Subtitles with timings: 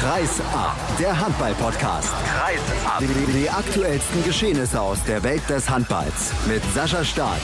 [0.00, 2.14] Kreis ab, der Handball-Podcast.
[2.24, 3.00] Kreis ab.
[3.00, 7.38] Die, die aktuellsten Geschehnisse aus der Welt des Handballs mit Sascha Staat.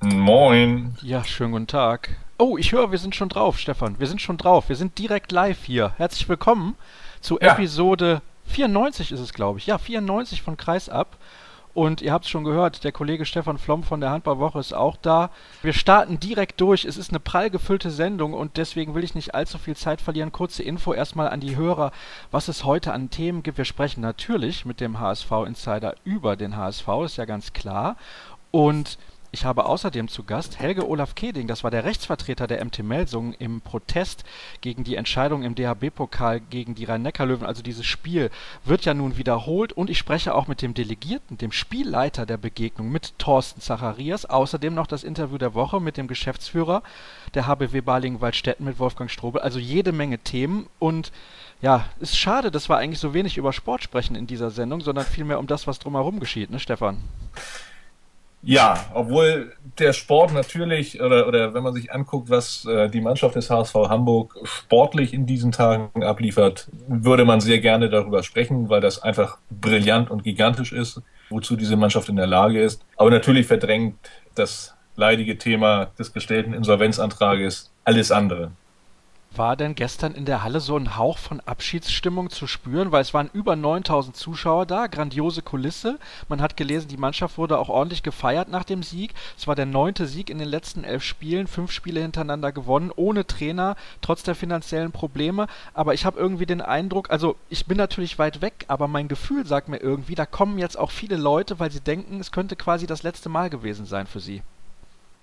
[0.00, 0.96] Moin.
[1.02, 2.10] Ja, schönen guten Tag.
[2.38, 3.98] Oh, ich höre, wir sind schon drauf, Stefan.
[3.98, 4.68] Wir sind schon drauf.
[4.68, 5.92] Wir sind direkt live hier.
[5.96, 6.76] Herzlich willkommen
[7.20, 7.54] zu Ja.
[7.54, 9.66] Episode 94 ist es, glaube ich.
[9.66, 11.16] Ja, 94 von Kreis ab.
[11.76, 14.96] Und ihr habt es schon gehört, der Kollege Stefan Flom von der Handballwoche ist auch
[14.96, 15.28] da.
[15.60, 16.86] Wir starten direkt durch.
[16.86, 20.32] Es ist eine prall gefüllte Sendung und deswegen will ich nicht allzu viel Zeit verlieren.
[20.32, 21.92] Kurze Info erstmal an die Hörer,
[22.30, 23.58] was es heute an Themen gibt.
[23.58, 27.98] Wir sprechen natürlich mit dem HSV-Insider über den HSV, ist ja ganz klar.
[28.52, 28.96] Und
[29.36, 33.34] ich habe außerdem zu Gast Helge Olaf Keding, das war der Rechtsvertreter der MT Melsungen
[33.34, 34.24] im Protest
[34.62, 37.44] gegen die Entscheidung im DHB-Pokal gegen die Rhein-Neckar-Löwen.
[37.44, 38.30] Also dieses Spiel
[38.64, 42.90] wird ja nun wiederholt und ich spreche auch mit dem Delegierten, dem Spielleiter der Begegnung,
[42.90, 44.24] mit Thorsten Zacharias.
[44.24, 46.82] Außerdem noch das Interview der Woche mit dem Geschäftsführer
[47.34, 49.42] der HBW Balingen-Waldstätten mit Wolfgang Strobel.
[49.42, 51.12] Also jede Menge Themen und
[51.60, 55.04] ja, ist schade, dass wir eigentlich so wenig über Sport sprechen in dieser Sendung, sondern
[55.04, 57.02] vielmehr um das, was drumherum geschieht, ne Stefan?
[58.42, 63.34] Ja, obwohl der Sport natürlich, oder, oder wenn man sich anguckt, was äh, die Mannschaft
[63.34, 68.80] des HSV Hamburg sportlich in diesen Tagen abliefert, würde man sehr gerne darüber sprechen, weil
[68.80, 72.84] das einfach brillant und gigantisch ist, wozu diese Mannschaft in der Lage ist.
[72.96, 73.96] Aber natürlich verdrängt
[74.34, 78.52] das leidige Thema des gestellten Insolvenzantrages alles andere.
[79.36, 82.90] War denn gestern in der Halle so ein Hauch von Abschiedsstimmung zu spüren?
[82.90, 85.98] Weil es waren über 9000 Zuschauer da, grandiose Kulisse.
[86.30, 89.12] Man hat gelesen, die Mannschaft wurde auch ordentlich gefeiert nach dem Sieg.
[89.36, 93.26] Es war der neunte Sieg in den letzten elf Spielen, fünf Spiele hintereinander gewonnen, ohne
[93.26, 95.48] Trainer, trotz der finanziellen Probleme.
[95.74, 99.46] Aber ich habe irgendwie den Eindruck, also ich bin natürlich weit weg, aber mein Gefühl
[99.46, 102.86] sagt mir irgendwie, da kommen jetzt auch viele Leute, weil sie denken, es könnte quasi
[102.86, 104.42] das letzte Mal gewesen sein für sie.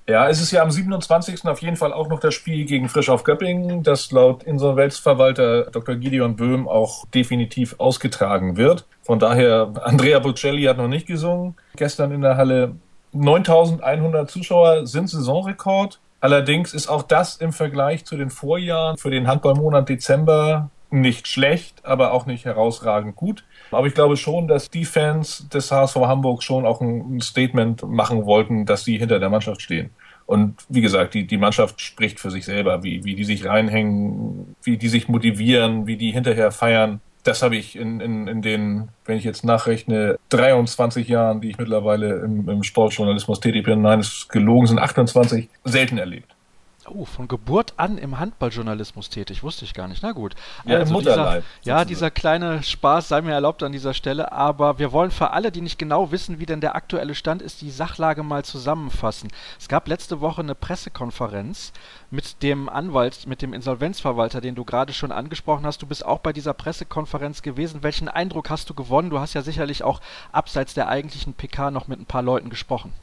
[0.08, 1.46] Ja, es ist ja am 27.
[1.46, 5.96] auf jeden Fall auch noch das Spiel gegen Frisch auf Göppingen, das laut Insolvenzverwalter Dr.
[5.96, 8.86] Gideon Böhm auch definitiv ausgetragen wird.
[9.02, 11.56] Von daher, Andrea Bocelli hat noch nicht gesungen.
[11.78, 12.76] Gestern in der Halle
[13.14, 16.00] 9100 Zuschauer sind Saisonrekord.
[16.20, 21.86] Allerdings ist auch das im Vergleich zu den Vorjahren für den Handballmonat Dezember nicht schlecht,
[21.86, 23.44] aber auch nicht herausragend gut.
[23.76, 28.26] Aber ich glaube schon, dass die Fans des HSV Hamburg schon auch ein Statement machen
[28.26, 29.92] wollten, dass sie hinter der Mannschaft stehen.
[30.26, 34.56] Und wie gesagt, die, die Mannschaft spricht für sich selber, wie, wie die sich reinhängen,
[34.64, 37.02] wie die sich motivieren, wie die hinterher feiern.
[37.24, 41.58] Das habe ich in, in, in den, wenn ich jetzt nachrechne, 23 Jahren, die ich
[41.58, 46.33] mittlerweile im, im Sportjournalismus tätig bin, nein, es gelogen sind 28, selten erlebt.
[46.88, 50.04] Oh, von Geburt an im Handballjournalismus tätig, wusste ich gar nicht.
[50.04, 50.36] Na gut.
[50.66, 54.92] Ja, Mutterleib, Dieser, ja, dieser kleine Spaß sei mir erlaubt an dieser Stelle, aber wir
[54.92, 58.24] wollen für alle, die nicht genau wissen, wie denn der aktuelle Stand ist, die Sachlage
[58.24, 59.30] mal zusammenfassen.
[59.60, 61.72] Es gab letzte Woche eine Pressekonferenz
[62.12, 65.82] mit dem Anwalt, mit dem Insolvenzverwalter, den du gerade schon angesprochen hast.
[65.82, 67.84] Du bist auch bei dieser Pressekonferenz gewesen.
[67.84, 69.10] Welchen Eindruck hast du gewonnen?
[69.10, 70.02] Du hast ja sicherlich auch
[70.32, 72.94] abseits der eigentlichen PK noch mit ein paar Leuten gesprochen.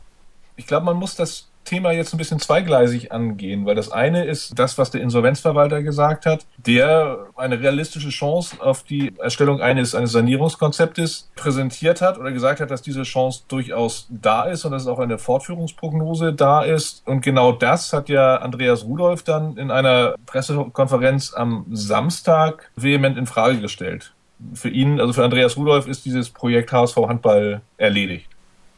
[0.57, 4.59] Ich glaube, man muss das Thema jetzt ein bisschen zweigleisig angehen, weil das eine ist
[4.59, 10.11] das, was der Insolvenzverwalter gesagt hat, der eine realistische Chance auf die Erstellung eines, eines
[10.11, 14.99] Sanierungskonzeptes präsentiert hat oder gesagt hat, dass diese Chance durchaus da ist und dass auch
[14.99, 17.07] eine Fortführungsprognose da ist.
[17.07, 23.27] Und genau das hat ja Andreas Rudolph dann in einer Pressekonferenz am Samstag vehement in
[23.27, 24.13] Frage gestellt.
[24.55, 28.30] Für ihn, also für Andreas Rudolph, ist dieses Projekt HSV Handball erledigt.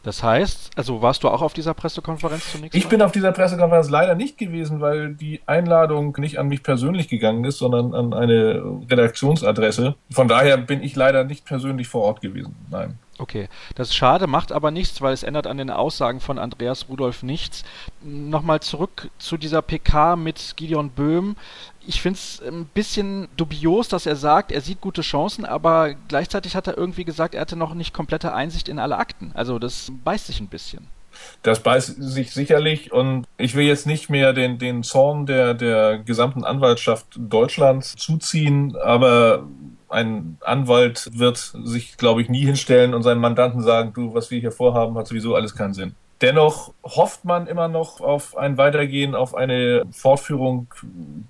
[0.02, 2.74] Das heißt, also warst du auch auf dieser Pressekonferenz zunächst?
[2.74, 2.90] Ich mal?
[2.90, 7.44] bin auf dieser Pressekonferenz leider nicht gewesen, weil die Einladung nicht an mich persönlich gegangen
[7.44, 9.94] ist, sondern an eine Redaktionsadresse.
[10.10, 12.56] Von daher bin ich leider nicht persönlich vor Ort gewesen.
[12.70, 12.98] Nein.
[13.22, 16.88] Okay, das ist schade, macht aber nichts, weil es ändert an den Aussagen von Andreas
[16.88, 17.62] Rudolph nichts.
[18.02, 21.36] Nochmal zurück zu dieser PK mit Gideon Böhm.
[21.86, 26.56] Ich finde es ein bisschen dubios, dass er sagt, er sieht gute Chancen, aber gleichzeitig
[26.56, 29.30] hat er irgendwie gesagt, er hatte noch nicht komplette Einsicht in alle Akten.
[29.34, 30.88] Also das beißt sich ein bisschen.
[31.42, 35.98] Das beißt sich sicherlich und ich will jetzt nicht mehr den, den Zorn der, der
[35.98, 39.46] gesamten Anwaltschaft Deutschlands zuziehen, aber
[39.92, 44.40] ein Anwalt wird sich, glaube ich, nie hinstellen und seinem Mandanten sagen, du, was wir
[44.40, 45.94] hier vorhaben, hat sowieso alles keinen Sinn.
[46.20, 50.68] Dennoch hofft man immer noch auf ein Weitergehen, auf eine Fortführung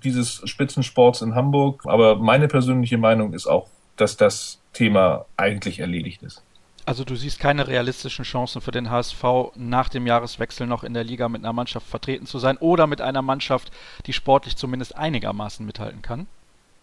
[0.03, 1.81] dieses Spitzensports in Hamburg.
[1.85, 6.43] Aber meine persönliche Meinung ist auch, dass das Thema eigentlich erledigt ist.
[6.85, 9.23] Also du siehst keine realistischen Chancen für den HSV
[9.55, 13.01] nach dem Jahreswechsel noch in der Liga mit einer Mannschaft vertreten zu sein oder mit
[13.01, 13.71] einer Mannschaft,
[14.05, 16.27] die sportlich zumindest einigermaßen mithalten kann?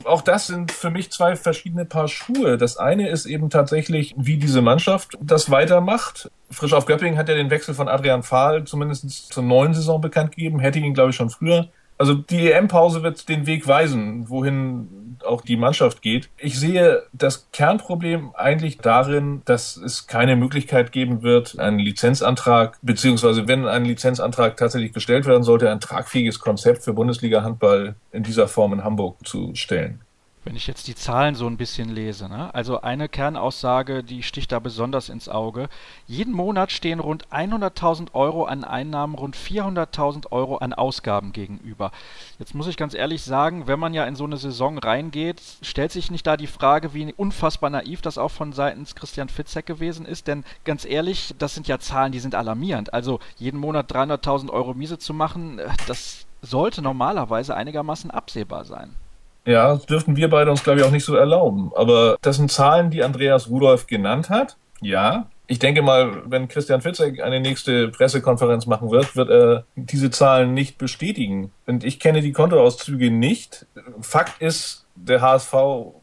[0.04, 2.56] Auch das sind für mich zwei verschiedene Paar Schuhe.
[2.56, 6.30] Das eine ist eben tatsächlich, wie diese Mannschaft das weitermacht.
[6.50, 10.34] Frisch auf Göppingen hat ja den Wechsel von Adrian Fahl zumindest zur neuen Saison bekannt
[10.34, 11.68] gegeben, hätte ihn, glaube ich, schon früher.
[11.98, 14.88] Also die EM-Pause wird den Weg weisen, wohin
[15.24, 16.28] auch die Mannschaft geht.
[16.36, 23.48] Ich sehe das Kernproblem eigentlich darin, dass es keine Möglichkeit geben wird, einen Lizenzantrag, beziehungsweise
[23.48, 28.72] wenn ein Lizenzantrag tatsächlich gestellt werden sollte, ein tragfähiges Konzept für Bundesliga-Handball in dieser Form
[28.72, 30.00] in Hamburg zu stellen.
[30.42, 32.54] Wenn ich jetzt die Zahlen so ein bisschen lese, ne?
[32.54, 35.68] also eine Kernaussage, die sticht da besonders ins Auge.
[36.06, 41.92] Jeden Monat stehen rund 100.000 Euro an Einnahmen, rund 400.000 Euro an Ausgaben gegenüber.
[42.38, 45.92] Jetzt muss ich ganz ehrlich sagen, wenn man ja in so eine Saison reingeht, stellt
[45.92, 50.06] sich nicht da die Frage, wie unfassbar naiv das auch von seitens Christian Fitzek gewesen
[50.06, 50.26] ist.
[50.26, 52.94] Denn ganz ehrlich, das sind ja Zahlen, die sind alarmierend.
[52.94, 58.96] Also jeden Monat 300.000 Euro Miese zu machen, äh, das sollte normalerweise einigermaßen absehbar sein.
[59.44, 61.72] Ja, das dürften wir beide uns, glaube ich, auch nicht so erlauben.
[61.74, 64.56] Aber das sind Zahlen, die Andreas Rudolph genannt hat.
[64.80, 65.26] Ja.
[65.46, 70.54] Ich denke mal, wenn Christian Fitzek eine nächste Pressekonferenz machen wird, wird er diese Zahlen
[70.54, 71.50] nicht bestätigen.
[71.66, 73.66] Und ich kenne die Kontoauszüge nicht.
[74.00, 75.54] Fakt ist, der HSV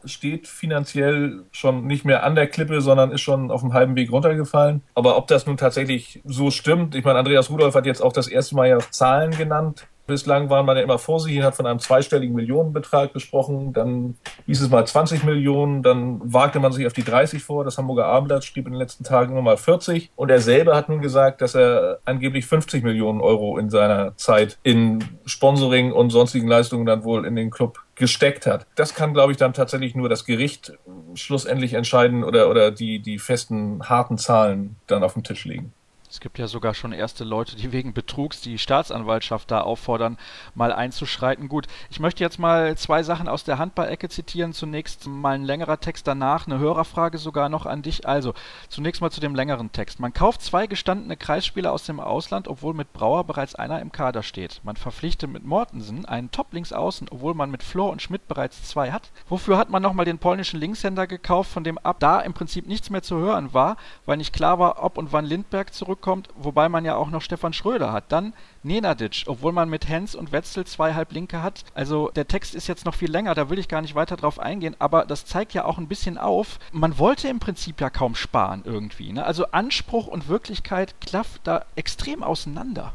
[0.04, 4.12] steht finanziell schon nicht mehr an der Klippe, sondern ist schon auf dem halben Weg
[4.12, 4.82] runtergefallen.
[4.94, 8.28] Aber ob das nun tatsächlich so stimmt, ich meine, Andreas Rudolph hat jetzt auch das
[8.28, 9.86] erste Mal ja Zahlen genannt.
[10.08, 13.74] Bislang waren man ja immer vorsichtig und hat von einem zweistelligen Millionenbetrag gesprochen.
[13.74, 14.16] Dann
[14.46, 17.62] hieß es mal 20 Millionen, dann wagte man sich auf die 30 vor.
[17.62, 20.10] Das Hamburger Abendblatt schrieb in den letzten Tagen nur mal 40.
[20.16, 24.58] Und er selber hat nun gesagt, dass er angeblich 50 Millionen Euro in seiner Zeit
[24.62, 28.66] in Sponsoring und sonstigen Leistungen dann wohl in den Club gesteckt hat.
[28.76, 30.72] Das kann, glaube ich, dann tatsächlich nur das Gericht
[31.14, 35.74] schlussendlich entscheiden oder, oder die, die festen, harten Zahlen dann auf den Tisch legen.
[36.10, 40.16] Es gibt ja sogar schon erste Leute, die wegen Betrugs die Staatsanwaltschaft da auffordern,
[40.54, 41.48] mal einzuschreiten.
[41.48, 44.52] Gut, ich möchte jetzt mal zwei Sachen aus der Handballecke zitieren.
[44.52, 48.06] Zunächst mal ein längerer Text, danach eine Hörerfrage sogar noch an dich.
[48.08, 48.32] Also,
[48.68, 50.00] zunächst mal zu dem längeren Text.
[50.00, 54.22] Man kauft zwei gestandene Kreisspieler aus dem Ausland, obwohl mit Brauer bereits einer im Kader
[54.22, 54.60] steht.
[54.64, 59.10] Man verpflichtet mit Mortensen einen Top-Linksaußen, obwohl man mit Flor und Schmidt bereits zwei hat.
[59.28, 62.88] Wofür hat man nochmal den polnischen Linkshänder gekauft, von dem ab da im Prinzip nichts
[62.88, 63.76] mehr zu hören war,
[64.06, 67.22] weil nicht klar war, ob und wann Lindberg zurück zurückkommt, wobei man ja auch noch
[67.22, 68.04] Stefan Schröder hat.
[68.08, 71.64] Dann Nenadic, obwohl man mit Hens und Wetzel zwei Halblinke hat.
[71.74, 74.38] Also der Text ist jetzt noch viel länger, da will ich gar nicht weiter drauf
[74.38, 78.14] eingehen, aber das zeigt ja auch ein bisschen auf, man wollte im Prinzip ja kaum
[78.14, 79.12] sparen irgendwie.
[79.12, 79.24] Ne?
[79.24, 82.92] Also Anspruch und Wirklichkeit klafft da extrem auseinander.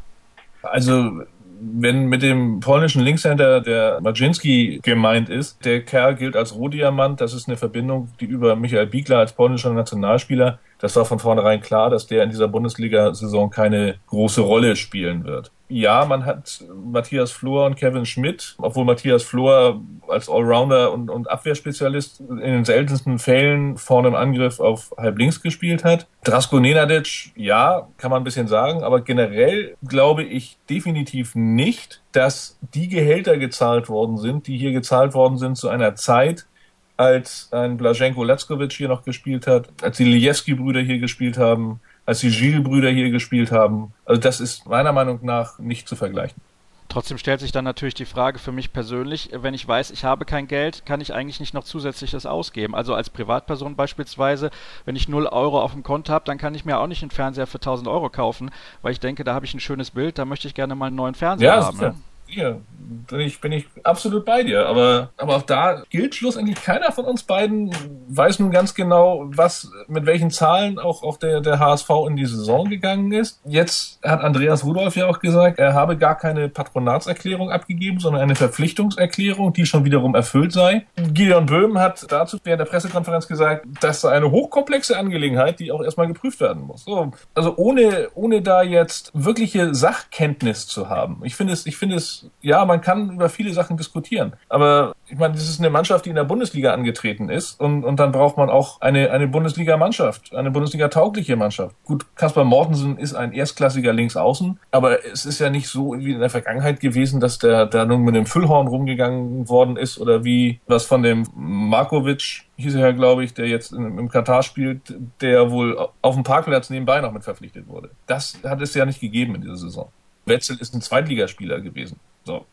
[0.62, 1.22] Also
[1.60, 7.32] wenn mit dem polnischen Linkshänder der Majinski gemeint ist, der Kerl gilt als Rohdiamant, das
[7.32, 11.90] ist eine Verbindung, die über Michael Biegler als polnischer Nationalspieler das war von vornherein klar,
[11.90, 15.50] dass der in dieser Bundesliga-Saison keine große Rolle spielen wird.
[15.68, 21.30] Ja, man hat Matthias Flor und Kevin Schmidt, obwohl Matthias Flor als Allrounder und, und
[21.30, 26.06] Abwehrspezialist in den seltensten Fällen vorne im Angriff auf halb links gespielt hat.
[26.22, 32.58] Drasko Nenadic, ja, kann man ein bisschen sagen, aber generell glaube ich definitiv nicht, dass
[32.74, 36.46] die Gehälter gezahlt worden sind, die hier gezahlt worden sind zu einer Zeit,
[36.96, 42.20] als ein Blaženko Leckovic hier noch gespielt hat, als die Lijewski-Brüder hier gespielt haben, als
[42.20, 43.92] die Gilles-Brüder hier gespielt haben.
[44.04, 46.40] Also das ist meiner Meinung nach nicht zu vergleichen.
[46.88, 50.24] Trotzdem stellt sich dann natürlich die Frage für mich persönlich, wenn ich weiß, ich habe
[50.24, 52.74] kein Geld, kann ich eigentlich nicht noch zusätzliches ausgeben.
[52.74, 54.50] Also als Privatperson beispielsweise,
[54.84, 57.10] wenn ich 0 Euro auf dem Konto habe, dann kann ich mir auch nicht einen
[57.10, 58.50] Fernseher für 1000 Euro kaufen,
[58.82, 60.96] weil ich denke, da habe ich ein schönes Bild, da möchte ich gerne mal einen
[60.96, 61.78] neuen Fernseher ja, haben.
[61.78, 61.94] Ne?
[62.34, 62.60] Dir.
[63.08, 64.66] Bin ich, bin ich absolut bei dir.
[64.66, 67.70] Aber, aber auch da gilt schlussendlich keiner von uns beiden
[68.08, 72.26] weiß nun ganz genau, was, mit welchen Zahlen auch, auch der, der HSV in die
[72.26, 73.40] Saison gegangen ist.
[73.44, 78.34] Jetzt hat Andreas Rudolph ja auch gesagt, er habe gar keine Patronatserklärung abgegeben, sondern eine
[78.34, 80.86] Verpflichtungserklärung, die schon wiederum erfüllt sei.
[80.96, 85.82] Gideon Böhm hat dazu während der Pressekonferenz gesagt, das sei eine hochkomplexe Angelegenheit, die auch
[85.82, 86.84] erstmal geprüft werden muss.
[86.84, 91.22] So, also ohne, ohne da jetzt wirkliche Sachkenntnis zu haben.
[91.24, 94.34] Ich finde es, ich finde es ja, man kann über viele Sachen diskutieren.
[94.48, 98.00] Aber ich meine, das ist eine Mannschaft, die in der Bundesliga angetreten ist und, und
[98.00, 101.76] dann braucht man auch eine, eine Bundesliga-Mannschaft, eine Bundesliga-taugliche Mannschaft.
[101.84, 106.20] Gut, Kaspar Mortensen ist ein erstklassiger Linksaußen, aber es ist ja nicht so wie in
[106.20, 110.60] der Vergangenheit gewesen, dass der da nun mit dem Füllhorn rumgegangen worden ist oder wie
[110.66, 115.50] was von dem Markovic hieß er ja, glaube ich, der jetzt im, Katar spielt, der
[115.50, 117.90] wohl auf dem Parkplatz nebenbei noch mit verpflichtet wurde.
[118.06, 119.88] Das hat es ja nicht gegeben in dieser Saison.
[120.26, 121.98] Wetzel ist ein Zweitligaspieler gewesen.
[122.24, 122.46] So.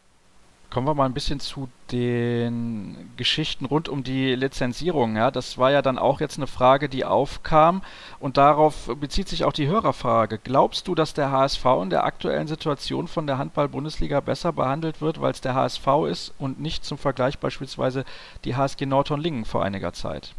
[0.70, 5.18] Kommen wir mal ein bisschen zu den Geschichten rund um die Lizenzierung.
[5.18, 7.82] Ja, das war ja dann auch jetzt eine Frage, die aufkam
[8.22, 10.40] und darauf bezieht sich auch die Hörerfrage.
[10.42, 15.20] Glaubst du, dass der HSV in der aktuellen Situation von der Handball-Bundesliga besser behandelt wird,
[15.20, 18.06] weil es der HSV ist und nicht zum Vergleich beispielsweise
[18.46, 20.34] die HSG Nordhorn-Lingen vor einiger Zeit?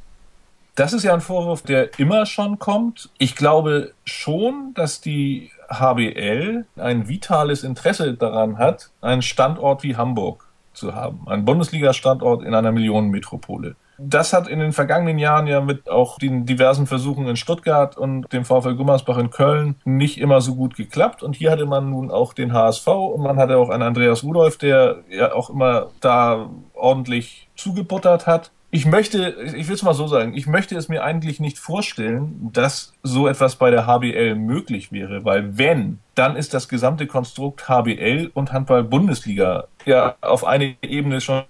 [0.76, 3.10] Das ist ja ein Vorwurf, der immer schon kommt.
[3.18, 10.48] Ich glaube schon, dass die HBL ein vitales Interesse daran hat, einen Standort wie Hamburg
[10.72, 11.26] zu haben.
[11.26, 13.76] Ein Bundesliga-Standort in einer Millionenmetropole.
[13.98, 18.32] Das hat in den vergangenen Jahren ja mit auch den diversen Versuchen in Stuttgart und
[18.32, 21.22] dem VfL Gummersbach in Köln nicht immer so gut geklappt.
[21.22, 24.56] Und hier hatte man nun auch den HSV und man hatte auch einen Andreas Rudolph,
[24.56, 30.06] der ja auch immer da ordentlich zugebuttert hat ich möchte, ich will es mal so
[30.06, 34.90] sagen, ich möchte es mir eigentlich nicht vorstellen, dass so etwas bei der HBL möglich
[34.90, 41.20] wäre, weil wenn, dann ist das gesamte Konstrukt HBL und Handball-Bundesliga ja auf eine Ebene
[41.20, 41.42] schon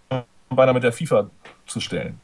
[0.50, 1.30] beinahe mit der FIFA
[1.68, 2.20] zu stellen.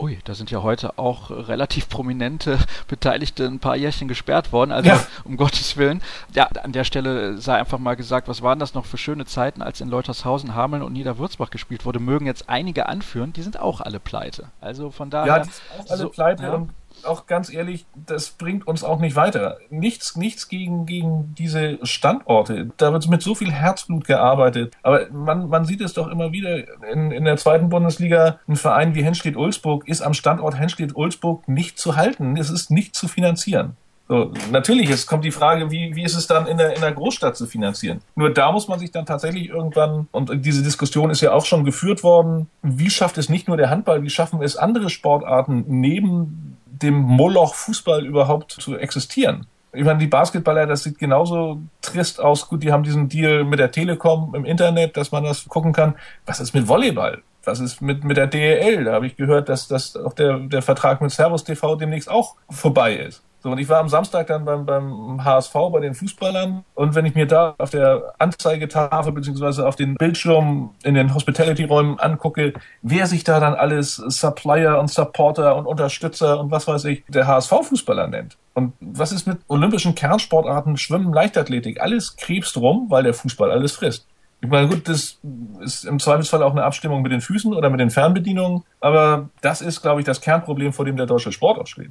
[0.00, 4.90] Ui, da sind ja heute auch relativ prominente Beteiligte ein paar Jährchen gesperrt worden, also
[4.90, 5.00] ja.
[5.24, 6.02] um Gottes Willen.
[6.34, 9.60] Ja, an der Stelle sei einfach mal gesagt, was waren das noch für schöne Zeiten,
[9.60, 13.80] als in Leutershausen, Hameln und Niederwürzbach gespielt wurde, mögen jetzt einige anführen, die sind auch
[13.80, 14.48] alle pleite.
[14.60, 15.26] Also von daher.
[15.26, 16.54] Ja, die sind auch alle so, pleite ja.
[16.54, 16.70] und
[17.04, 19.58] auch ganz ehrlich, das bringt uns auch nicht weiter.
[19.70, 22.70] Nichts, nichts gegen, gegen diese Standorte.
[22.76, 24.74] Da wird mit so viel Herzblut gearbeitet.
[24.82, 28.38] Aber man, man sieht es doch immer wieder in, in der zweiten Bundesliga.
[28.46, 32.36] Ein Verein wie Henstedt-Ulzburg ist am Standort Henstedt-Ulzburg nicht zu halten.
[32.36, 33.76] Es ist nicht zu finanzieren.
[34.08, 36.92] So, natürlich, es kommt die Frage, wie, wie ist es dann in der, in der
[36.92, 38.00] Großstadt zu finanzieren?
[38.16, 41.62] Nur da muss man sich dann tatsächlich irgendwann, und diese Diskussion ist ja auch schon
[41.62, 46.56] geführt worden, wie schafft es nicht nur der Handball, wie schaffen es andere Sportarten neben
[46.82, 49.46] dem Moloch Fußball überhaupt zu existieren.
[49.72, 52.48] Ich meine, die Basketballer, das sieht genauso trist aus.
[52.48, 55.94] Gut, die haben diesen Deal mit der Telekom im Internet, dass man das gucken kann.
[56.24, 57.22] Was ist mit Volleyball?
[57.44, 58.84] Was ist mit, mit der DEL?
[58.84, 62.36] Da habe ich gehört, dass, dass auch der, der Vertrag mit Servus TV demnächst auch
[62.50, 63.22] vorbei ist.
[63.40, 67.06] So, und ich war am Samstag dann beim, beim HSV bei den Fußballern und wenn
[67.06, 73.06] ich mir da auf der Anzeigetafel beziehungsweise auf den Bildschirm in den Hospitality-Räumen angucke, wer
[73.06, 78.08] sich da dann alles Supplier und Supporter und Unterstützer und was weiß ich, der HSV-Fußballer
[78.08, 78.36] nennt.
[78.54, 81.80] Und was ist mit olympischen Kernsportarten, Schwimmen, Leichtathletik?
[81.80, 84.08] Alles krebst rum, weil der Fußball alles frisst.
[84.40, 85.18] Ich meine, gut, das
[85.60, 89.60] ist im Zweifelsfall auch eine Abstimmung mit den Füßen oder mit den Fernbedienungen, aber das
[89.60, 91.90] ist, glaube ich, das Kernproblem, vor dem der deutsche Sport auch steht.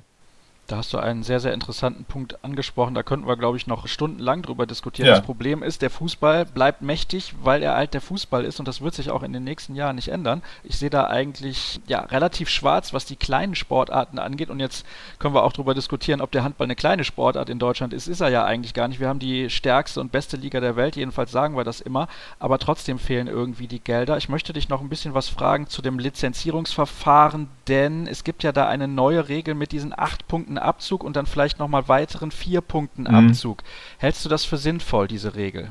[0.67, 2.93] Da hast du einen sehr, sehr interessanten Punkt angesprochen.
[2.93, 5.07] Da könnten wir, glaube ich, noch stundenlang drüber diskutieren.
[5.07, 5.15] Ja.
[5.15, 8.81] Das Problem ist, der Fußball bleibt mächtig, weil er halt der Fußball ist und das
[8.81, 10.43] wird sich auch in den nächsten Jahren nicht ändern.
[10.65, 14.49] Ich sehe da eigentlich ja relativ schwarz, was die kleinen Sportarten angeht.
[14.49, 14.85] Und jetzt
[15.19, 18.07] können wir auch darüber diskutieren, ob der Handball eine kleine Sportart in Deutschland ist.
[18.07, 18.99] Ist er ja eigentlich gar nicht.
[18.99, 22.09] Wir haben die stärkste und beste Liga der Welt, jedenfalls sagen wir das immer.
[22.39, 24.17] Aber trotzdem fehlen irgendwie die Gelder.
[24.17, 28.51] Ich möchte dich noch ein bisschen was fragen zu dem Lizenzierungsverfahren, denn es gibt ja
[28.51, 32.31] da eine neue Regel mit diesen acht Punkten Punkten Abzug und dann vielleicht nochmal weiteren
[32.31, 33.29] vier Punkten mhm.
[33.29, 33.63] Abzug.
[33.97, 35.69] Hältst du das für sinnvoll, diese Regel?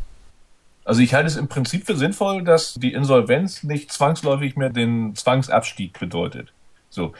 [0.85, 5.15] Also ich halte es im Prinzip für sinnvoll, dass die Insolvenz nicht zwangsläufig mehr den
[5.15, 6.53] Zwangsabstieg bedeutet.
[6.91, 7.13] So.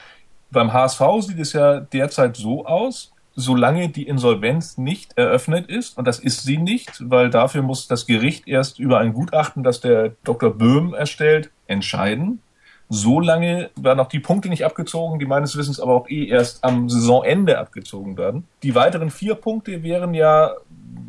[0.49, 6.07] Beim HSV sieht es ja derzeit so aus, solange die Insolvenz nicht eröffnet ist, und
[6.07, 10.13] das ist sie nicht, weil dafür muss das Gericht erst über ein Gutachten, das der
[10.23, 10.51] Dr.
[10.51, 12.39] Böhm erstellt, entscheiden
[12.89, 16.63] so lange werden auch die Punkte nicht abgezogen, die meines Wissens aber auch eh erst
[16.63, 18.45] am Saisonende abgezogen werden.
[18.63, 20.53] Die weiteren vier Punkte wären ja,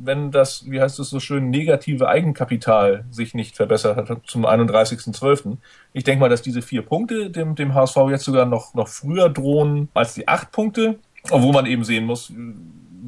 [0.03, 5.57] wenn das, wie heißt es so schön, negative Eigenkapital sich nicht verbessert hat zum 31.12.
[5.93, 9.29] Ich denke mal, dass diese vier Punkte dem, dem HSV jetzt sogar noch, noch früher
[9.29, 10.99] drohen als die acht Punkte,
[11.31, 12.33] obwohl man eben sehen muss,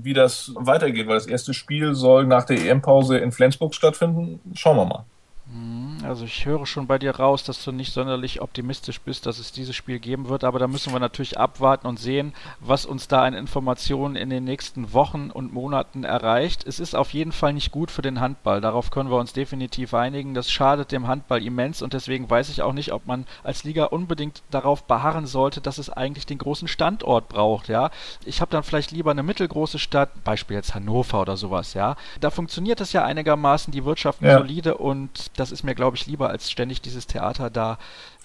[0.03, 4.39] wie das weitergeht, weil das erste Spiel soll nach der EM-Pause in Flensburg stattfinden.
[4.55, 5.05] Schauen wir mal.
[5.53, 5.90] Mhm.
[6.05, 9.53] Also ich höre schon bei dir raus, dass du nicht sonderlich optimistisch bist, dass es
[9.53, 13.23] dieses Spiel geben wird, aber da müssen wir natürlich abwarten und sehen, was uns da
[13.25, 16.67] an Informationen in den nächsten Wochen und Monaten erreicht.
[16.67, 19.95] Es ist auf jeden Fall nicht gut für den Handball, darauf können wir uns definitiv
[19.95, 20.35] einigen.
[20.35, 23.85] Das schadet dem Handball immens und deswegen weiß ich auch nicht, ob man als Liga
[23.85, 27.91] unbedingt darauf beharren sollte, dass es eigentlich den großen Standort braucht, ja.
[28.25, 31.97] Ich habe dann vielleicht lieber eine mittelgroße Stadt, Beispiel jetzt Hannover oder sowas, ja.
[32.21, 34.39] Da funktioniert es ja einigermaßen, die Wirtschaft ja.
[34.39, 37.79] solide und das ist mir, glaube ich, lieber als ständig dieses Theater da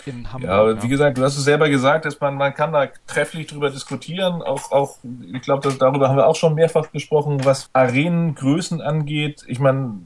[0.05, 0.49] in Hamburg.
[0.49, 0.83] Ja, aber ja.
[0.83, 4.41] wie gesagt, du hast es selber gesagt, dass man, man kann da trefflich drüber diskutieren.
[4.41, 4.97] Auch, auch
[5.33, 9.43] ich glaube, darüber haben wir auch schon mehrfach gesprochen, was Arenengrößen angeht.
[9.47, 9.99] Ich meine,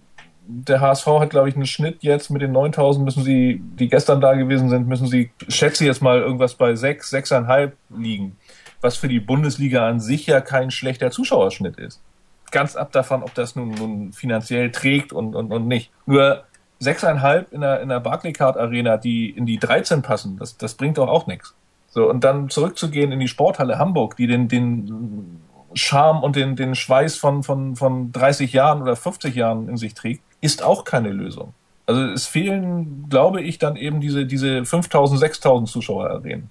[0.51, 4.20] der HSV hat, glaube ich, einen Schnitt jetzt mit den 9000 müssen sie, die gestern
[4.20, 8.36] da gewesen sind, müssen sie, schätze jetzt mal, irgendwas bei 6, 6,5 liegen.
[8.82, 12.01] Was für die Bundesliga an sich ja kein schlechter Zuschauerschnitt ist.
[12.50, 15.92] Ganz ab davon, ob das nun, nun finanziell trägt und, und, und nicht.
[16.08, 16.46] Nur
[16.80, 20.98] sechseinhalb in der, in der Barclaycard Arena, die in die 13 passen, das, das bringt
[20.98, 21.54] doch auch nichts.
[21.90, 25.42] So, und dann zurückzugehen in die Sporthalle Hamburg, die den, den
[25.74, 29.94] Charme und den, den Schweiß von, von, von 30 Jahren oder 50 Jahren in sich
[29.94, 31.54] trägt, ist auch keine Lösung.
[31.86, 36.50] Also es fehlen, glaube ich, dann eben diese, diese 5000, 6000 Zuschauer Arenen.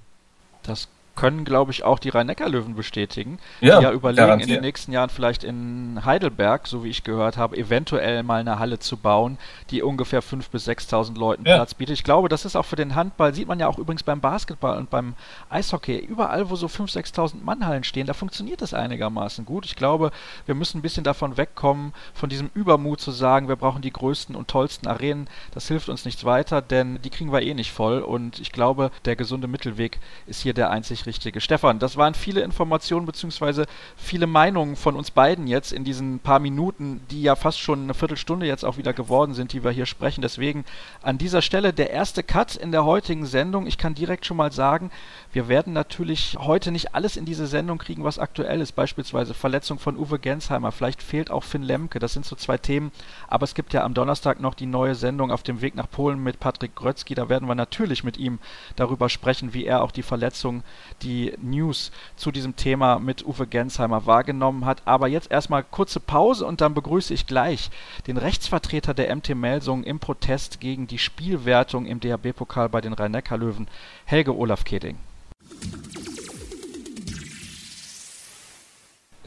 [0.65, 4.51] Das können, glaube ich, auch die Rhein-Neckar-Löwen bestätigen, ja, die ja überlegen, garantiert.
[4.51, 8.61] in den nächsten Jahren vielleicht in Heidelberg, so wie ich gehört habe, eventuell mal eine
[8.61, 9.37] Halle zu bauen,
[9.71, 11.57] die ungefähr 5.000 bis 6.000 Leuten ja.
[11.57, 11.95] Platz bietet.
[11.95, 14.79] Ich glaube, das ist auch für den Handball, sieht man ja auch übrigens beim Basketball
[14.79, 15.15] und beim
[15.51, 19.67] Eishockey, überall, wo so 5.000, 6.000 Mannhallen stehen, da funktioniert das einigermaßen gut.
[19.67, 20.13] Ich glaube,
[20.47, 24.37] wir müssen ein bisschen davon wegkommen, von diesem Übermut zu sagen, wir brauchen die größten
[24.37, 25.29] und tollsten Arenen.
[25.53, 28.93] Das hilft uns nichts weiter, denn die kriegen wir eh nicht voll und ich glaube,
[29.05, 29.99] der gesunde Mittelweg
[30.29, 31.41] ist hier der einzig richtige.
[31.41, 33.65] Stefan, das waren viele Informationen bzw.
[33.97, 37.95] viele Meinungen von uns beiden jetzt in diesen paar Minuten, die ja fast schon eine
[37.95, 40.21] Viertelstunde jetzt auch wieder geworden sind, die wir hier sprechen.
[40.21, 40.65] Deswegen
[41.03, 43.67] an dieser Stelle der erste Cut in der heutigen Sendung.
[43.67, 44.91] Ich kann direkt schon mal sagen,
[45.33, 48.73] wir werden natürlich heute nicht alles in diese Sendung kriegen, was aktuell ist.
[48.73, 50.73] Beispielsweise Verletzung von Uwe Gensheimer.
[50.73, 51.99] Vielleicht fehlt auch Finn Lemke.
[51.99, 52.93] Das sind so zwei Themen.
[53.29, 56.23] Aber es gibt ja am Donnerstag noch die neue Sendung auf dem Weg nach Polen
[56.23, 57.15] mit Patrick Grötzky.
[57.15, 58.39] Da werden wir natürlich mit ihm
[58.77, 60.63] darüber sprechen, wie er auch die Verletzung,
[61.03, 64.83] die News zu diesem Thema mit Uwe Gensheimer wahrgenommen hat.
[64.85, 67.71] Aber jetzt erstmal kurze Pause und dann begrüße ich gleich
[68.07, 73.69] den Rechtsvertreter der MT Melsung im Protest gegen die Spielwertung im DHB-Pokal bei den Rhein-Neckar-Löwen,
[74.05, 74.99] Helge Olaf Keding.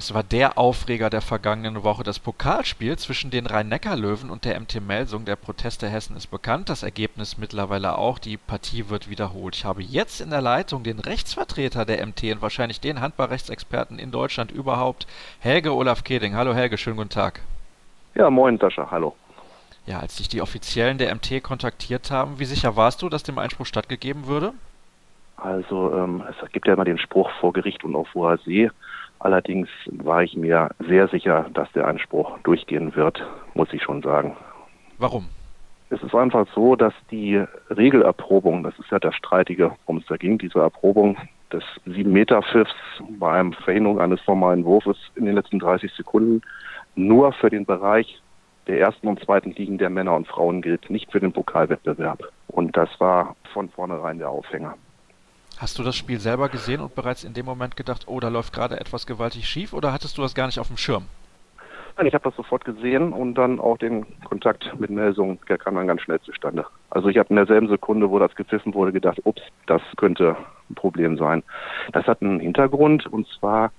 [0.02, 2.02] Es war der Aufreger der vergangenen Woche.
[2.02, 5.26] Das Pokalspiel zwischen den Rhein-Neckar-Löwen und der MT Melsung.
[5.26, 8.18] Der Protest der Hessen ist bekannt, das Ergebnis mittlerweile auch.
[8.18, 9.56] Die Partie wird wiederholt.
[9.56, 14.10] Ich habe jetzt in der Leitung den Rechtsvertreter der MT und wahrscheinlich den Handballrechtsexperten in
[14.10, 15.06] Deutschland überhaupt,
[15.40, 16.34] Helge Olaf Keding.
[16.36, 17.42] Hallo Helge, schönen guten Tag.
[18.16, 19.16] Ja, moin Sascha, hallo.
[19.86, 23.38] Ja, als dich die Offiziellen der MT kontaktiert haben, wie sicher warst du, dass dem
[23.38, 24.54] Einspruch stattgegeben würde?
[25.38, 28.72] Also ähm, es gibt ja immer den Spruch vor Gericht und auf hoher See.
[29.24, 33.24] Allerdings war ich mir sehr sicher, dass der Einspruch durchgehen wird,
[33.54, 34.36] muss ich schon sagen.
[34.98, 35.28] Warum?
[35.92, 40.18] Es ist einfach so, dass die Regelerprobung, das ist ja das Streitige, worum es da
[40.18, 41.18] ging, diese Erprobung
[41.52, 42.74] des 7-Meter-Pfiffs
[43.20, 46.42] bei einem Verhinderung eines formalen Wurfes in den letzten 30 Sekunden
[46.96, 48.22] nur für den Bereich
[48.68, 52.24] der ersten und zweiten Ligen der Männer und Frauen gilt, nicht für den Pokalwettbewerb.
[52.48, 54.76] Und das war von vornherein der Aufhänger.
[55.62, 58.52] Hast du das Spiel selber gesehen und bereits in dem Moment gedacht, oh, da läuft
[58.52, 61.06] gerade etwas gewaltig schief oder hattest du das gar nicht auf dem Schirm?
[61.96, 65.76] Nein, ich habe das sofort gesehen und dann auch den Kontakt mit Melsung, der kam
[65.76, 66.66] dann ganz schnell zustande.
[66.90, 70.36] Also ich habe in derselben Sekunde, wo das gepfiffen wurde, gedacht, ups, das könnte
[70.68, 71.44] ein Problem sein.
[71.94, 73.72] Das hat einen Hintergrund und zwar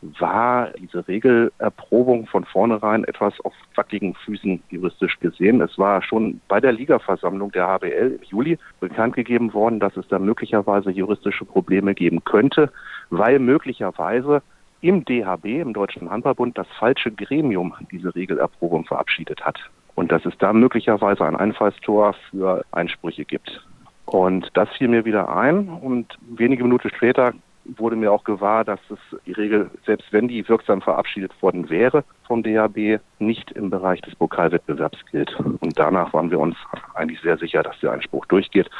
[0.00, 5.60] war diese Regelerprobung von vornherein etwas auf wackeligen Füßen juristisch gesehen.
[5.60, 10.06] Es war schon bei der Ligaversammlung der HBL im Juli bekannt gegeben worden, dass es
[10.08, 12.70] da möglicherweise juristische Probleme geben könnte,
[13.10, 14.42] weil möglicherweise
[14.80, 19.58] im DHB, im Deutschen Handballbund, das falsche Gremium diese Regelerprobung verabschiedet hat.
[19.96, 23.60] Und dass es da möglicherweise ein Einfallstor für Einsprüche gibt.
[24.06, 27.34] Und das fiel mir wieder ein und wenige Minuten später
[27.76, 32.04] wurde mir auch gewahr, dass es die Regel, selbst wenn die wirksam verabschiedet worden wäre
[32.26, 35.38] vom DHB, nicht im Bereich des Pokalwettbewerbs gilt.
[35.38, 36.56] Und danach waren wir uns
[36.94, 38.70] eigentlich sehr sicher, dass der Einspruch durchgeht,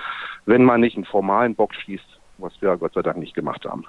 [0.46, 3.84] wenn man nicht einen formalen Bock schießt, was wir Gott sei Dank nicht gemacht haben.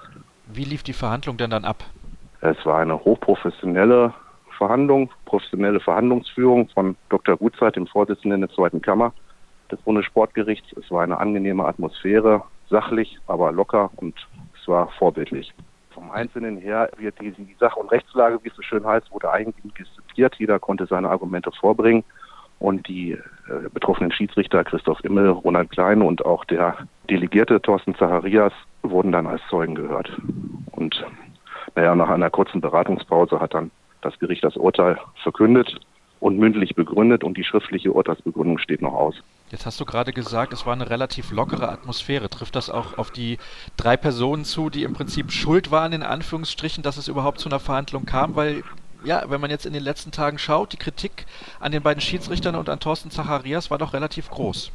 [0.46, 1.84] Wie lief die Verhandlung denn dann ab?
[2.40, 4.12] Es war eine hochprofessionelle
[4.56, 7.36] Verhandlung, professionelle Verhandlungsführung von Dr.
[7.36, 9.12] Gutzeit, dem Vorsitzenden der zweiten Kammer
[9.70, 10.72] des Bundessportgerichts.
[10.76, 14.14] Es war eine angenehme Atmosphäre, sachlich, aber locker und
[14.60, 15.52] es war vorbildlich.
[15.90, 19.30] Vom Einzelnen her wird die, die Sach- und Rechtslage, wie es so schön heißt, wurde
[19.30, 20.36] eigentlich diskutiert.
[20.38, 22.04] Jeder konnte seine Argumente vorbringen.
[22.58, 23.18] Und die äh,
[23.72, 26.76] betroffenen Schiedsrichter Christoph Immel, Ronald Klein und auch der
[27.08, 30.10] Delegierte Thorsten Zacharias wurden dann als Zeugen gehört.
[30.72, 31.04] Und
[31.74, 33.70] naja, nach einer kurzen Beratungspause hat dann
[34.02, 35.80] das Gericht das Urteil verkündet
[36.20, 39.22] und mündlich begründet und die schriftliche Urteilsbegründung steht noch aus.
[39.50, 42.30] Jetzt hast du gerade gesagt, es war eine relativ lockere Atmosphäre.
[42.30, 43.38] Trifft das auch auf die
[43.76, 47.58] drei Personen zu, die im Prinzip schuld waren, in Anführungsstrichen, dass es überhaupt zu einer
[47.58, 48.36] Verhandlung kam?
[48.36, 48.62] Weil,
[49.04, 51.26] ja, wenn man jetzt in den letzten Tagen schaut, die Kritik
[51.58, 54.70] an den beiden Schiedsrichtern und an Thorsten Zacharias war doch relativ groß.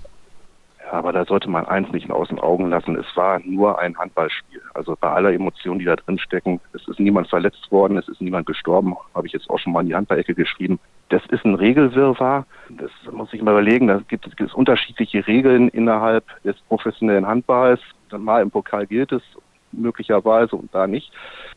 [0.95, 2.95] Aber da sollte man eins nicht aus den Augen lassen.
[2.95, 4.61] Es war nur ein Handballspiel.
[4.73, 8.21] Also bei aller Emotion, die da drin stecken, es ist niemand verletzt worden, es ist
[8.21, 10.79] niemand gestorben, habe ich jetzt auch schon mal in die Handballecke geschrieben.
[11.09, 12.45] Das ist ein Regelwirrwarr.
[12.69, 13.87] Das muss ich mal überlegen.
[13.87, 17.81] Da gibt es, gibt es unterschiedliche Regeln innerhalb des professionellen Handballs.
[18.17, 19.21] Mal im Pokal gilt es
[19.73, 21.11] möglicherweise und da nicht.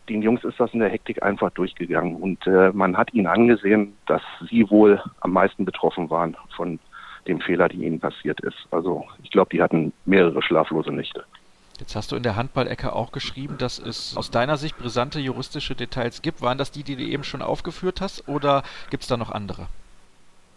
[0.08, 3.94] Den Jungs ist das in der Hektik einfach durchgegangen und äh, man hat ihnen angesehen,
[4.06, 6.80] dass sie wohl am meisten betroffen waren von
[7.28, 8.56] dem Fehler, die ihnen passiert ist.
[8.70, 11.24] Also ich glaube, die hatten mehrere schlaflose Nächte.
[11.78, 15.76] Jetzt hast du in der Handballecke auch geschrieben, dass es aus deiner Sicht brisante juristische
[15.76, 16.42] Details gibt.
[16.42, 19.68] Waren das die, die du eben schon aufgeführt hast, oder gibt es da noch andere?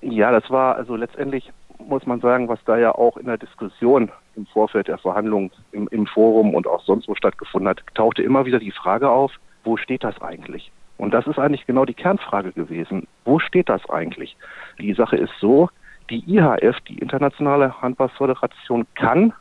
[0.02, 4.12] Ja, das war also letztendlich, muss man sagen, was da ja auch in der Diskussion
[4.36, 8.46] im Vorfeld der Verhandlungen im, im Forum und auch sonst wo stattgefunden hat, tauchte immer
[8.46, 9.32] wieder die Frage auf,
[9.64, 10.72] wo steht das eigentlich?
[10.98, 13.08] Und das ist eigentlich genau die Kernfrage gewesen.
[13.26, 14.36] Wo steht das eigentlich?
[14.80, 15.70] Die Sache ist so,
[16.12, 19.34] die IHF, die Internationale Handballföderation, kann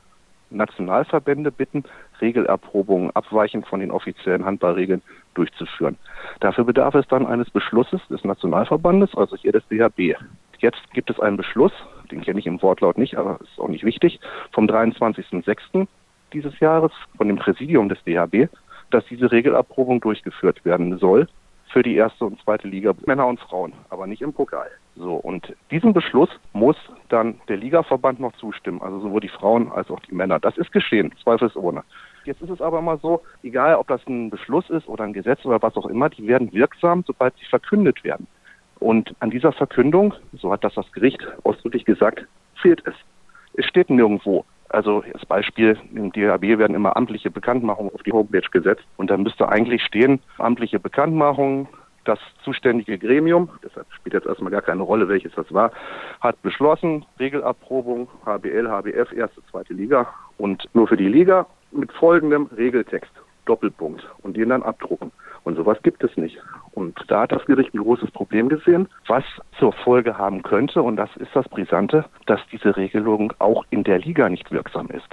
[0.50, 1.84] Nationalverbände bitten,
[2.20, 5.02] Regelerprobungen abweichend von den offiziellen Handballregeln
[5.34, 5.96] durchzuführen.
[6.40, 10.16] Dafür bedarf es dann eines Beschlusses des Nationalverbandes, also hier des DHB.
[10.58, 11.72] Jetzt gibt es einen Beschluss,
[12.10, 14.20] den kenne ich im Wortlaut nicht, aber ist auch nicht wichtig,
[14.52, 15.86] vom 23.06.
[16.32, 18.48] dieses Jahres von dem Präsidium des DHB,
[18.90, 21.28] dass diese Regelerprobung durchgeführt werden soll
[21.68, 24.68] für die erste und zweite Liga Männer und Frauen, aber nicht im Pokal.
[25.00, 26.76] So, und diesem Beschluss muss
[27.08, 30.38] dann der Ligaverband noch zustimmen, also sowohl die Frauen als auch die Männer.
[30.38, 31.84] Das ist geschehen, zweifelsohne.
[32.24, 35.42] Jetzt ist es aber mal so, egal ob das ein Beschluss ist oder ein Gesetz
[35.46, 38.26] oder was auch immer, die werden wirksam, sobald sie verkündet werden.
[38.78, 42.26] Und an dieser Verkündung, so hat das das Gericht ausdrücklich gesagt,
[42.60, 42.94] fehlt es.
[43.54, 44.44] Es steht nirgendwo.
[44.68, 49.16] Also als Beispiel, im DHB werden immer amtliche Bekanntmachungen auf die Homepage gesetzt und da
[49.16, 51.68] müsste eigentlich stehen, amtliche Bekanntmachungen,
[52.10, 55.70] das zuständige Gremium, deshalb spielt jetzt erstmal gar keine Rolle, welches das war,
[56.20, 60.08] hat beschlossen, Regelerprobung, HBL, HBF, erste, zweite Liga.
[60.36, 63.12] Und nur für die Liga mit folgendem Regeltext,
[63.46, 65.12] Doppelpunkt und den dann abdrucken.
[65.44, 66.38] Und sowas gibt es nicht.
[66.72, 69.24] Und da hat das Gericht ein großes Problem gesehen, was
[69.58, 73.98] zur Folge haben könnte, und das ist das Brisante, dass diese Regelung auch in der
[73.98, 75.08] Liga nicht wirksam ist.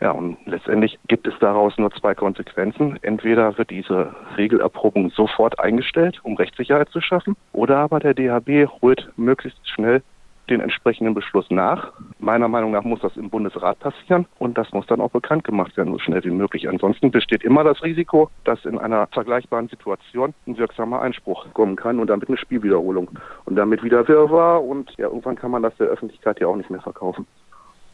[0.00, 2.98] Ja, und letztendlich gibt es daraus nur zwei Konsequenzen.
[3.02, 9.10] Entweder wird diese Regelerprobung sofort eingestellt, um Rechtssicherheit zu schaffen, oder aber der DHB holt
[9.16, 10.02] möglichst schnell
[10.50, 11.92] den entsprechenden Beschluss nach.
[12.18, 15.76] Meiner Meinung nach muss das im Bundesrat passieren und das muss dann auch bekannt gemacht
[15.76, 16.68] werden, so schnell wie möglich.
[16.68, 21.98] Ansonsten besteht immer das Risiko, dass in einer vergleichbaren Situation ein wirksamer Einspruch kommen kann
[21.98, 23.10] und damit eine Spielwiederholung
[23.44, 26.70] und damit wieder Wirrwarr und ja, irgendwann kann man das der Öffentlichkeit ja auch nicht
[26.70, 27.26] mehr verkaufen.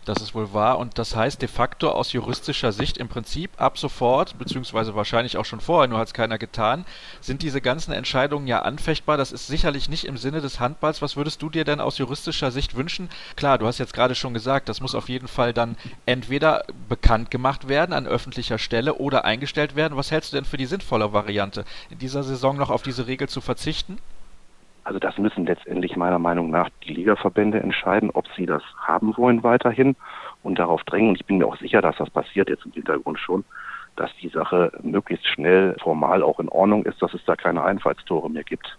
[0.05, 3.79] Das ist wohl wahr und das heißt de facto aus juristischer Sicht im Prinzip ab
[3.79, 6.85] sofort, beziehungsweise wahrscheinlich auch schon vorher, nur hat es keiner getan,
[7.23, 9.17] sind diese ganzen Entscheidungen ja anfechtbar.
[9.17, 11.01] Das ist sicherlich nicht im Sinne des Handballs.
[11.01, 13.09] Was würdest du dir denn aus juristischer Sicht wünschen?
[13.35, 17.31] Klar, du hast jetzt gerade schon gesagt, das muss auf jeden Fall dann entweder bekannt
[17.31, 19.97] gemacht werden an öffentlicher Stelle oder eingestellt werden.
[19.97, 23.31] Was hältst du denn für die sinnvolle Variante, in dieser Saison noch auf diese Regel
[23.31, 23.99] zu verzichten?
[24.85, 29.43] Also das müssen letztendlich meiner Meinung nach die Ligaverbände entscheiden, ob sie das haben wollen
[29.43, 29.97] weiterhin
[30.43, 31.11] und darauf drängen.
[31.11, 33.45] Und ich bin mir auch sicher, dass das passiert jetzt im Hintergrund schon,
[33.97, 38.31] dass die Sache möglichst schnell formal auch in Ordnung ist, dass es da keine Einfallstore
[38.31, 38.77] mehr gibt.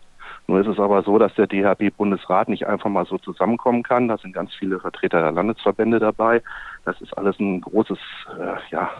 [0.47, 4.07] Nur ist es aber so, dass der DHB-Bundesrat nicht einfach mal so zusammenkommen kann.
[4.07, 6.43] Da sind ganz viele Vertreter der Landesverbände dabei.
[6.83, 7.97] Das ist alles ein großes,
[8.39, 8.91] äh, ja,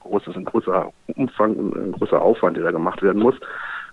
[0.00, 3.36] großes, ein großer Umfang, ein großer Aufwand, der da gemacht werden muss.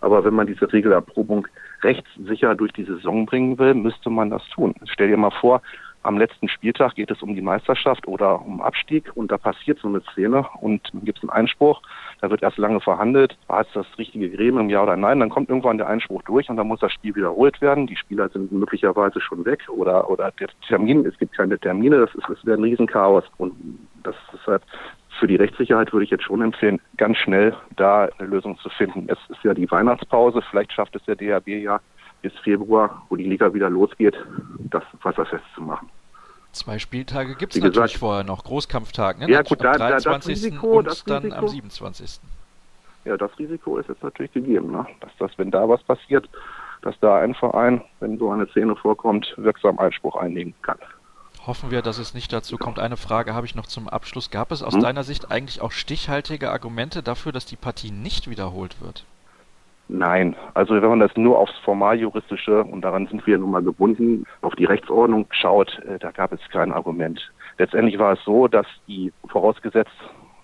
[0.02, 1.48] Aber wenn man diese Regelerprobung
[1.82, 4.76] rechtssicher durch die Saison bringen will, müsste man das tun.
[4.86, 5.62] Stell dir mal vor,
[6.02, 9.90] am letzten Spieltag geht es um die Meisterschaft oder um Abstieg und da passiert so
[9.90, 11.82] eine Szene und gibt es einen Einspruch,
[12.22, 15.50] da wird erst lange verhandelt, war es das richtige Gremium, ja oder nein, dann kommt
[15.50, 19.20] irgendwann der Einspruch durch und dann muss das Spiel wiederholt werden, die Spieler sind möglicherweise
[19.20, 22.64] schon weg oder, oder der Termin, es gibt keine Termine, das, ist, das wäre ein
[22.64, 23.54] Riesenchaos und
[24.04, 24.64] das ist halt
[25.20, 29.08] für die Rechtssicherheit würde ich jetzt schon empfehlen, ganz schnell da eine Lösung zu finden.
[29.10, 31.80] Es ist ja die Weihnachtspause, vielleicht schafft es der DHB ja
[32.22, 34.16] bis Februar, wo die Liga wieder losgeht,
[34.70, 35.90] das wasserfest zu machen.
[36.52, 39.30] Zwei Spieltage gibt es natürlich vorher noch, Großkampftag, ne?
[39.30, 40.04] Ja, gut, da, am 23.
[40.04, 42.20] Da, das Risiko, und das dann Risiko, am 27.
[43.06, 44.86] Ja, das Risiko ist jetzt natürlich gegeben, ne?
[45.00, 46.28] dass das, wenn da was passiert,
[46.82, 50.78] dass da ein Verein, wenn so eine Szene vorkommt, wirksam Einspruch einlegen kann.
[51.48, 52.80] Hoffen wir, dass es nicht dazu kommt.
[52.80, 54.30] Eine Frage habe ich noch zum Abschluss.
[54.30, 54.82] Gab es aus hm?
[54.82, 59.06] deiner Sicht eigentlich auch stichhaltige Argumente dafür, dass die Partie nicht wiederholt wird?
[59.92, 64.24] Nein, also wenn man das nur aufs formaljuristische, und daran sind wir nun mal gebunden,
[64.42, 67.32] auf die Rechtsordnung schaut, äh, da gab es kein Argument.
[67.58, 69.92] Letztendlich war es so, dass die vorausgesetzt,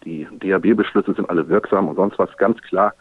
[0.04, 2.94] die DAB-Beschlüsse sind alle wirksam und sonst was ganz klar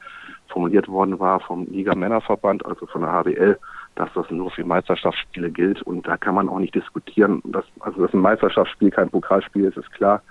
[0.48, 3.58] formuliert worden war vom Liga Männerverband, also von der HBL,
[3.96, 7.42] dass das nur für Meisterschaftsspiele gilt und da kann man auch nicht diskutieren.
[7.44, 10.22] Dass, also dass ein Meisterschaftsspiel kein Pokalspiel ist, ist klar.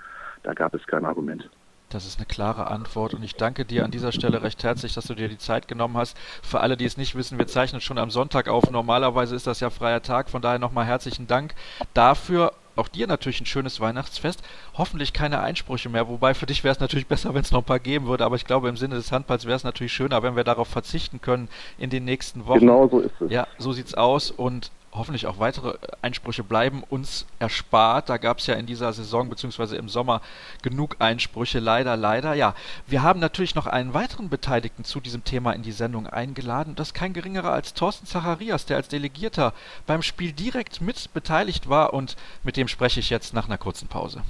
[0.42, 1.48] Da gab es kein Argument.
[1.88, 5.06] Das ist eine klare Antwort und ich danke dir an dieser Stelle recht herzlich, dass
[5.06, 6.18] du dir die Zeit genommen hast.
[6.42, 8.70] Für alle, die es nicht wissen, wir zeichnen schon am Sonntag auf.
[8.70, 11.54] Normalerweise ist das ja freier Tag, von daher nochmal herzlichen Dank
[11.94, 14.42] dafür auch dir natürlich ein schönes Weihnachtsfest.
[14.74, 17.64] Hoffentlich keine Einsprüche mehr, wobei für dich wäre es natürlich besser, wenn es noch ein
[17.64, 20.36] paar geben würde, aber ich glaube, im Sinne des Handballs wäre es natürlich schöner, wenn
[20.36, 22.60] wir darauf verzichten können in den nächsten Wochen.
[22.60, 23.30] Genau so ist es.
[23.30, 28.08] Ja, so sieht's aus und hoffentlich auch weitere Einsprüche bleiben uns erspart.
[28.08, 29.76] Da gab es ja in dieser Saison bzw.
[29.76, 30.22] im Sommer
[30.62, 31.58] genug Einsprüche.
[31.58, 32.34] Leider, leider.
[32.34, 32.54] Ja,
[32.86, 36.76] wir haben natürlich noch einen weiteren Beteiligten zu diesem Thema in die Sendung eingeladen.
[36.76, 39.52] Das ist kein geringerer als Thorsten Zacharias, der als Delegierter
[39.86, 43.88] beim Spiel direkt mit beteiligt war und mit dem spreche ich jetzt nach einer kurzen
[43.88, 44.22] Pause.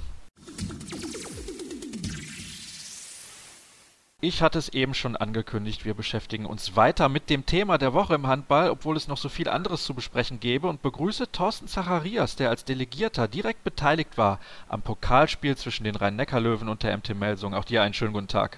[4.27, 8.15] Ich hatte es eben schon angekündigt, wir beschäftigen uns weiter mit dem Thema der Woche
[8.15, 12.35] im Handball, obwohl es noch so viel anderes zu besprechen gäbe und begrüße Thorsten Zacharias,
[12.35, 17.53] der als Delegierter direkt beteiligt war am Pokalspiel zwischen den Rhein-Neckar-Löwen und der MT Melsung.
[17.53, 18.57] Auch dir einen schönen guten Tag.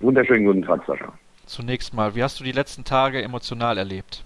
[0.00, 1.10] Wunderschönen guten Tag, Sascha.
[1.46, 4.22] Zunächst mal, wie hast du die letzten Tage emotional erlebt?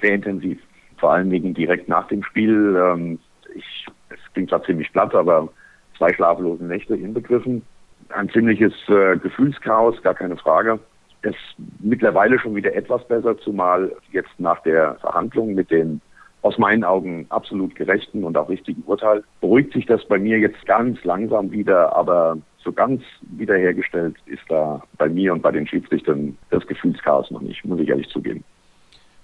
[0.00, 0.60] Sehr intensiv.
[0.98, 2.80] Vor allem wegen direkt nach dem Spiel.
[2.80, 3.18] Ähm,
[3.52, 5.48] ich, es klingt zwar ziemlich platt, aber
[5.96, 7.62] zwei schlaflose Nächte inbegriffen
[8.10, 10.78] ein ziemliches äh, Gefühlschaos, gar keine Frage.
[11.22, 11.34] Es
[11.80, 16.00] mittlerweile schon wieder etwas besser, zumal jetzt nach der Verhandlung mit dem
[16.42, 20.64] aus meinen Augen absolut gerechten und auch richtigen Urteil beruhigt sich das bei mir jetzt
[20.66, 26.38] ganz langsam wieder, aber so ganz wiederhergestellt ist da bei mir und bei den Schiedsrichtern
[26.50, 28.44] das Gefühlschaos noch nicht, muss ich ehrlich zugeben.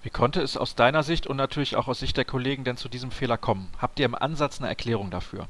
[0.03, 2.89] Wie konnte es aus deiner Sicht und natürlich auch aus Sicht der Kollegen denn zu
[2.89, 3.69] diesem Fehler kommen?
[3.81, 5.47] Habt ihr im Ansatz eine Erklärung dafür?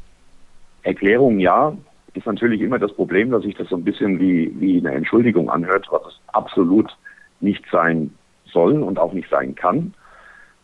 [0.83, 1.75] Erklärung ja,
[2.15, 5.49] ist natürlich immer das Problem, dass sich das so ein bisschen wie, wie eine Entschuldigung
[5.49, 6.95] anhört, was es absolut
[7.41, 8.11] nicht sein
[8.45, 9.93] soll und auch nicht sein kann.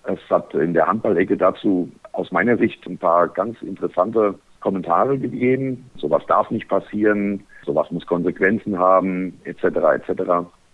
[0.03, 5.89] Es hat in der Handballecke dazu aus meiner Sicht ein paar ganz interessante Kommentare gegeben.
[5.95, 9.63] Sowas darf nicht passieren, sowas muss Konsequenzen haben, etc.
[9.63, 10.21] etc.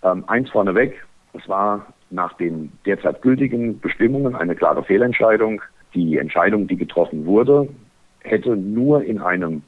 [0.04, 5.62] Ähm, eins vorneweg, es war nach den derzeit gültigen Bestimmungen eine klare Fehlentscheidung.
[5.94, 7.68] Die Entscheidung, die getroffen wurde,
[8.22, 9.64] hätte nur in einem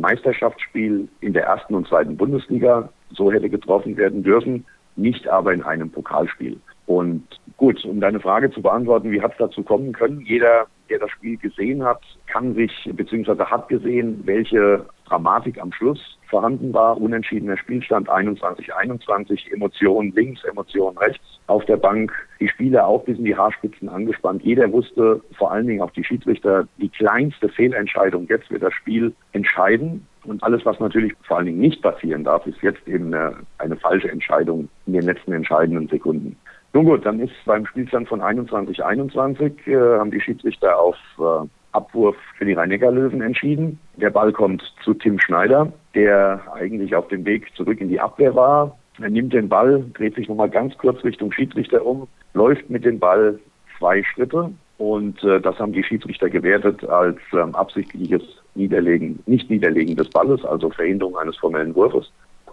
[0.00, 4.64] Meisterschaftsspiel in der ersten und zweiten Bundesliga so hätte getroffen werden dürfen,
[4.96, 6.58] nicht aber in einem Pokalspiel.
[6.86, 7.22] Und
[7.56, 10.20] gut, um deine Frage zu beantworten, wie hat es dazu kommen können?
[10.22, 13.44] Jeder, der das Spiel gesehen hat, kann sich bzw.
[13.44, 17.00] hat gesehen, welche Dramatik am Schluss vorhanden war.
[17.00, 22.12] Unentschiedener Spielstand 21-21, Emotionen links, Emotionen rechts auf der Bank.
[22.40, 24.42] Die Spieler auch bis in die Haarspitzen angespannt.
[24.42, 29.14] Jeder wusste, vor allen Dingen auch die Schiedsrichter, die kleinste Fehlentscheidung jetzt wird das Spiel
[29.32, 30.06] entscheiden.
[30.24, 33.76] Und alles, was natürlich vor allen Dingen nicht passieren darf, ist jetzt eben eine, eine
[33.76, 36.36] falsche Entscheidung in den letzten entscheidenden Sekunden.
[36.74, 42.16] Nun gut, dann ist beim Spielstand von 21-21 äh, haben die Schiedsrichter auf äh, Abwurf
[42.36, 43.78] für die Rhein-Neckar-Löwen entschieden.
[44.00, 48.34] Der Ball kommt zu Tim Schneider, der eigentlich auf dem Weg zurück in die Abwehr
[48.34, 48.78] war.
[49.00, 53.00] Er nimmt den Ball, dreht sich nochmal ganz kurz Richtung Schiedsrichter um, läuft mit dem
[53.00, 53.40] Ball
[53.76, 58.22] zwei Schritte und äh, das haben die Schiedsrichter gewertet als ähm, absichtliches
[58.54, 62.10] Niederlegen, nicht Niederlegen des Balles, also Verhinderung eines formellen Wurfes,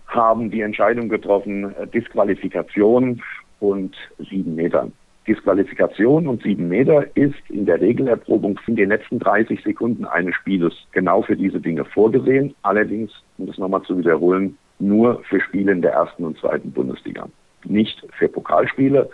[0.07, 3.21] haben die Entscheidung getroffen, äh, Disqualifikation
[3.59, 4.91] und sieben Metern.
[5.27, 10.73] Disqualifikation und sieben Meter ist in der Regelerprobung in den letzten 30 Sekunden eines Spieles
[10.91, 12.53] genau für diese Dinge vorgesehen.
[12.61, 17.27] Allerdings, um das nochmal zu wiederholen, nur für Spiele in der ersten und zweiten Bundesliga,
[17.63, 19.09] nicht für Pokalspiele.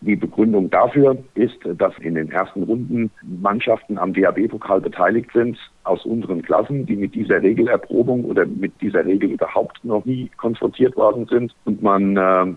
[0.00, 6.04] Die Begründung dafür ist, dass in den ersten Runden Mannschaften am DAB-Pokal beteiligt sind aus
[6.04, 11.26] unseren Klassen, die mit dieser Regelerprobung oder mit dieser Regel überhaupt noch nie konfrontiert worden
[11.26, 12.52] sind und man äh,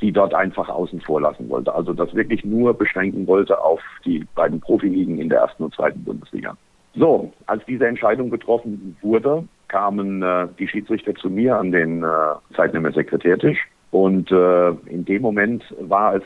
[0.00, 1.74] sie dort einfach außen vor lassen wollte.
[1.74, 6.04] Also das wirklich nur beschränken wollte auf die beiden Profiligen in der ersten und zweiten
[6.04, 6.56] Bundesliga.
[6.94, 12.06] So, als diese Entscheidung getroffen wurde, kamen äh, die Schiedsrichter zu mir an den äh,
[12.54, 13.58] Zeitnehmer Sekretärtisch
[13.90, 16.22] und äh, in dem Moment war es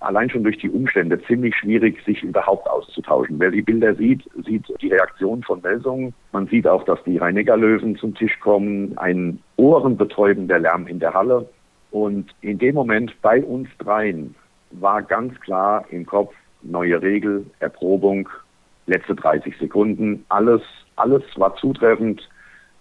[0.00, 3.38] allein schon durch die Umstände ziemlich schwierig, sich überhaupt auszutauschen.
[3.38, 6.14] Wer die Bilder sieht, sieht die Reaktion von Melsungen.
[6.32, 11.48] Man sieht auch, dass die Rhein-Neckar-Löwen zum Tisch kommen, ein ohrenbetäubender Lärm in der Halle.
[11.96, 14.34] Und in dem Moment bei uns dreien
[14.70, 18.28] war ganz klar im Kopf neue Regel, Erprobung,
[18.86, 20.60] letzte 30 Sekunden, alles,
[20.96, 22.28] alles war zutreffend,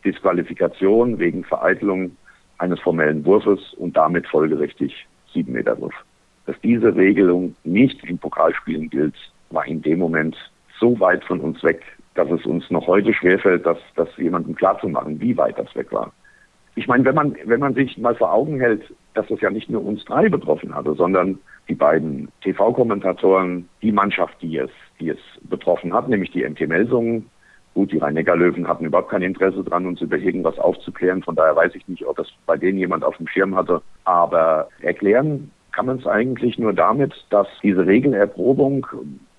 [0.03, 2.17] Disqualifikation wegen Vereitelung
[2.57, 5.95] eines formellen Wurfes und damit folgerichtig 7 Meter Wurf.
[6.45, 9.15] Dass diese Regelung nicht in Pokalspielen gilt,
[9.49, 10.35] war in dem Moment
[10.77, 11.81] so weit von uns weg,
[12.15, 16.11] dass es uns noch heute schwerfällt, das, das jemandem klarzumachen, wie weit das weg war
[16.75, 19.69] ich meine, wenn man, wenn man sich mal vor Augen hält, dass das ja nicht
[19.69, 25.19] nur uns drei betroffen hatte, sondern die beiden TV-Kommentatoren, die Mannschaft, die es, die es
[25.43, 27.29] betroffen hat, nämlich die MT Melsungen.
[27.73, 31.23] Gut, die Rhein-Neckar-Löwen hatten überhaupt kein Interesse dran, uns über irgendwas aufzuklären.
[31.23, 33.81] Von daher weiß ich nicht, ob das bei denen jemand auf dem Schirm hatte.
[34.05, 38.87] Aber erklären kann man es eigentlich nur damit, dass diese Regelerprobung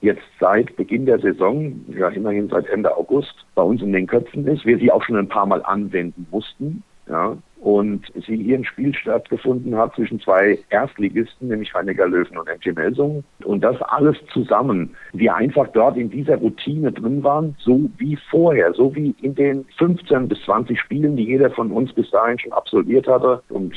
[0.03, 4.47] jetzt seit Beginn der Saison, ja immerhin seit Ende August, bei uns in den Köpfen
[4.47, 4.67] ist.
[4.67, 6.83] Wir sie auch schon ein paar Mal anwenden mussten.
[7.09, 12.49] Ja, und sie hier ein Spiel stattgefunden hat zwischen zwei Erstligisten, nämlich Heinecker Löwen und
[12.49, 13.25] MT Melsungen.
[13.45, 18.73] Und das alles zusammen, wir einfach dort in dieser Routine drin waren, so wie vorher,
[18.75, 22.53] so wie in den 15 bis 20 Spielen, die jeder von uns bis dahin schon
[22.53, 23.43] absolviert hatte.
[23.49, 23.75] Und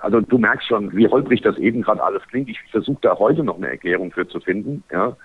[0.00, 2.48] also du merkst schon, wie holprig das eben gerade alles klingt.
[2.48, 4.82] Ich versuche da heute noch eine Erklärung für zu finden.
[4.90, 5.16] Ja.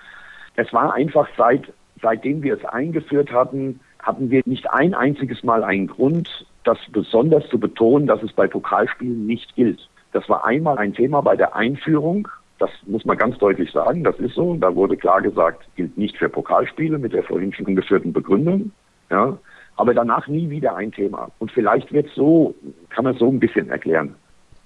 [0.55, 5.63] Es war einfach seit, seitdem wir es eingeführt hatten, hatten wir nicht ein einziges Mal
[5.63, 9.89] einen Grund, das besonders zu betonen, dass es bei Pokalspielen nicht gilt.
[10.13, 12.27] Das war einmal ein Thema bei der Einführung.
[12.57, 14.03] Das muss man ganz deutlich sagen.
[14.03, 14.55] Das ist so.
[14.55, 18.71] Da wurde klar gesagt, gilt nicht für Pokalspiele mit der vorhin schon angeführten Begründung.
[19.11, 19.37] Ja.
[19.75, 21.29] Aber danach nie wieder ein Thema.
[21.37, 22.55] Und vielleicht wird so,
[22.89, 24.15] kann man so ein bisschen erklären.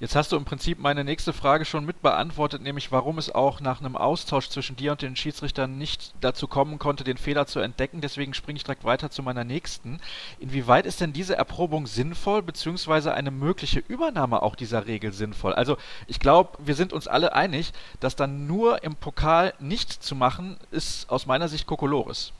[0.01, 3.61] Jetzt hast du im Prinzip meine nächste Frage schon mit beantwortet, nämlich warum es auch
[3.61, 7.59] nach einem Austausch zwischen dir und den Schiedsrichtern nicht dazu kommen konnte, den Fehler zu
[7.59, 8.01] entdecken.
[8.01, 9.99] Deswegen springe ich direkt weiter zu meiner nächsten.
[10.39, 15.53] Inwieweit ist denn diese Erprobung sinnvoll, beziehungsweise eine mögliche Übernahme auch dieser Regel sinnvoll?
[15.53, 20.15] Also ich glaube, wir sind uns alle einig, dass dann nur im Pokal nicht zu
[20.15, 22.33] machen, ist aus meiner Sicht Kokolores.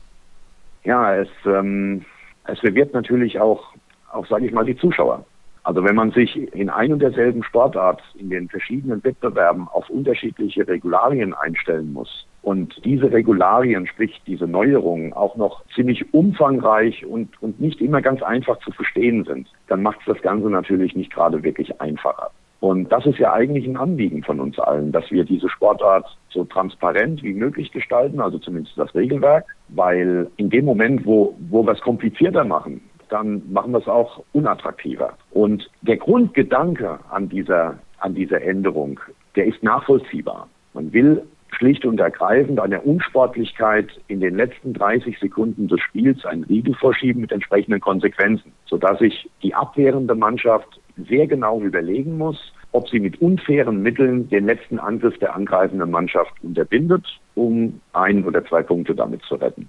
[0.82, 2.04] Ja, es, ähm,
[2.42, 3.72] es verwirrt natürlich auch,
[4.10, 5.24] auch sage ich mal, die Zuschauer.
[5.64, 10.66] Also wenn man sich in ein und derselben Sportart in den verschiedenen Wettbewerben auf unterschiedliche
[10.66, 17.60] Regularien einstellen muss und diese Regularien, sprich diese Neuerungen, auch noch ziemlich umfangreich und, und
[17.60, 21.44] nicht immer ganz einfach zu verstehen sind, dann macht es das Ganze natürlich nicht gerade
[21.44, 22.32] wirklich einfacher.
[22.62, 26.44] Und das ist ja eigentlich ein Anliegen von uns allen, dass wir diese Sportart so
[26.44, 31.72] transparent wie möglich gestalten, also zumindest das Regelwerk, weil in dem Moment, wo, wo wir
[31.72, 32.80] es komplizierter machen,
[33.12, 35.14] dann machen wir es auch unattraktiver.
[35.30, 39.00] Und der Grundgedanke an dieser, an dieser Änderung,
[39.36, 40.48] der ist nachvollziehbar.
[40.74, 46.24] Man will schlicht und ergreifend an der Unsportlichkeit in den letzten 30 Sekunden des Spiels
[46.24, 52.52] einen Riegel vorschieben mit entsprechenden Konsequenzen, sodass sich die abwehrende Mannschaft sehr genau überlegen muss,
[52.72, 58.44] ob sie mit unfairen Mitteln den letzten Angriff der angreifenden Mannschaft unterbindet, um ein oder
[58.46, 59.68] zwei Punkte damit zu retten.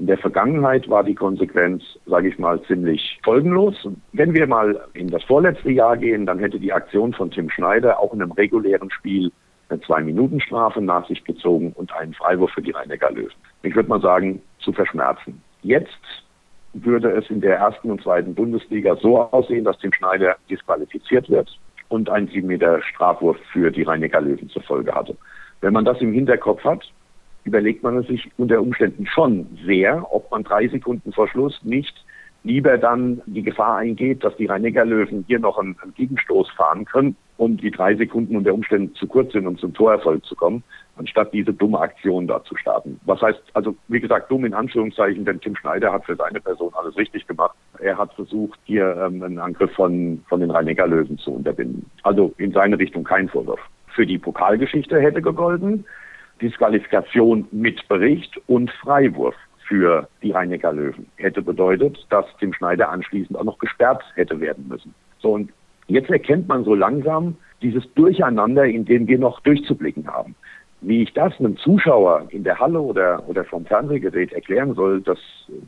[0.00, 3.86] In der Vergangenheit war die Konsequenz, sage ich mal, ziemlich folgenlos.
[4.14, 8.00] Wenn wir mal in das vorletzte Jahr gehen, dann hätte die Aktion von Tim Schneider
[8.00, 9.30] auch in einem regulären Spiel
[9.68, 13.28] eine Zwei-Minuten-Strafe nach sich gezogen und einen Freiwurf für die rhein löwen
[13.62, 15.42] Ich würde mal sagen, zu verschmerzen.
[15.60, 16.24] Jetzt
[16.72, 21.54] würde es in der ersten und zweiten Bundesliga so aussehen, dass Tim Schneider disqualifiziert wird
[21.90, 25.14] und ein 7 Meter Strafwurf für die rhein löwen zur Folge hatte.
[25.60, 26.90] Wenn man das im Hinterkopf hat,
[27.44, 32.04] überlegt man sich unter Umständen schon sehr, ob man drei Sekunden vor Schluss nicht
[32.42, 37.16] lieber dann die Gefahr eingeht, dass die Rhein-Neckar-Löwen hier noch einen, einen, Gegenstoß fahren können
[37.36, 40.62] und die drei Sekunden unter Umständen zu kurz sind, um zum Torerfolg zu kommen,
[40.96, 43.00] anstatt diese dumme Aktion da zu starten.
[43.04, 46.72] Was heißt, also wie gesagt, dumm in Anführungszeichen, denn Tim Schneider hat für seine Person
[46.74, 47.56] alles richtig gemacht.
[47.78, 51.90] Er hat versucht, hier ähm, einen Angriff von, von den Rhein-Neckar-Löwen zu unterbinden.
[52.02, 53.60] Also in seine Richtung kein Vorwurf.
[53.88, 55.84] Für die Pokalgeschichte hätte gegolten,
[56.40, 59.34] Disqualifikation mit Bericht und Freiwurf
[59.66, 64.66] für die rhein löwen hätte bedeutet, dass Tim Schneider anschließend auch noch gesperrt hätte werden
[64.68, 64.94] müssen.
[65.20, 65.52] So, und
[65.86, 70.34] jetzt erkennt man so langsam dieses Durcheinander, in dem wir noch durchzublicken haben.
[70.80, 75.18] Wie ich das einem Zuschauer in der Halle oder, oder vom Fernsehgerät erklären soll, das,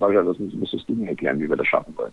[0.01, 2.13] das müsstest du mir erklären, wie wir das schaffen wollen.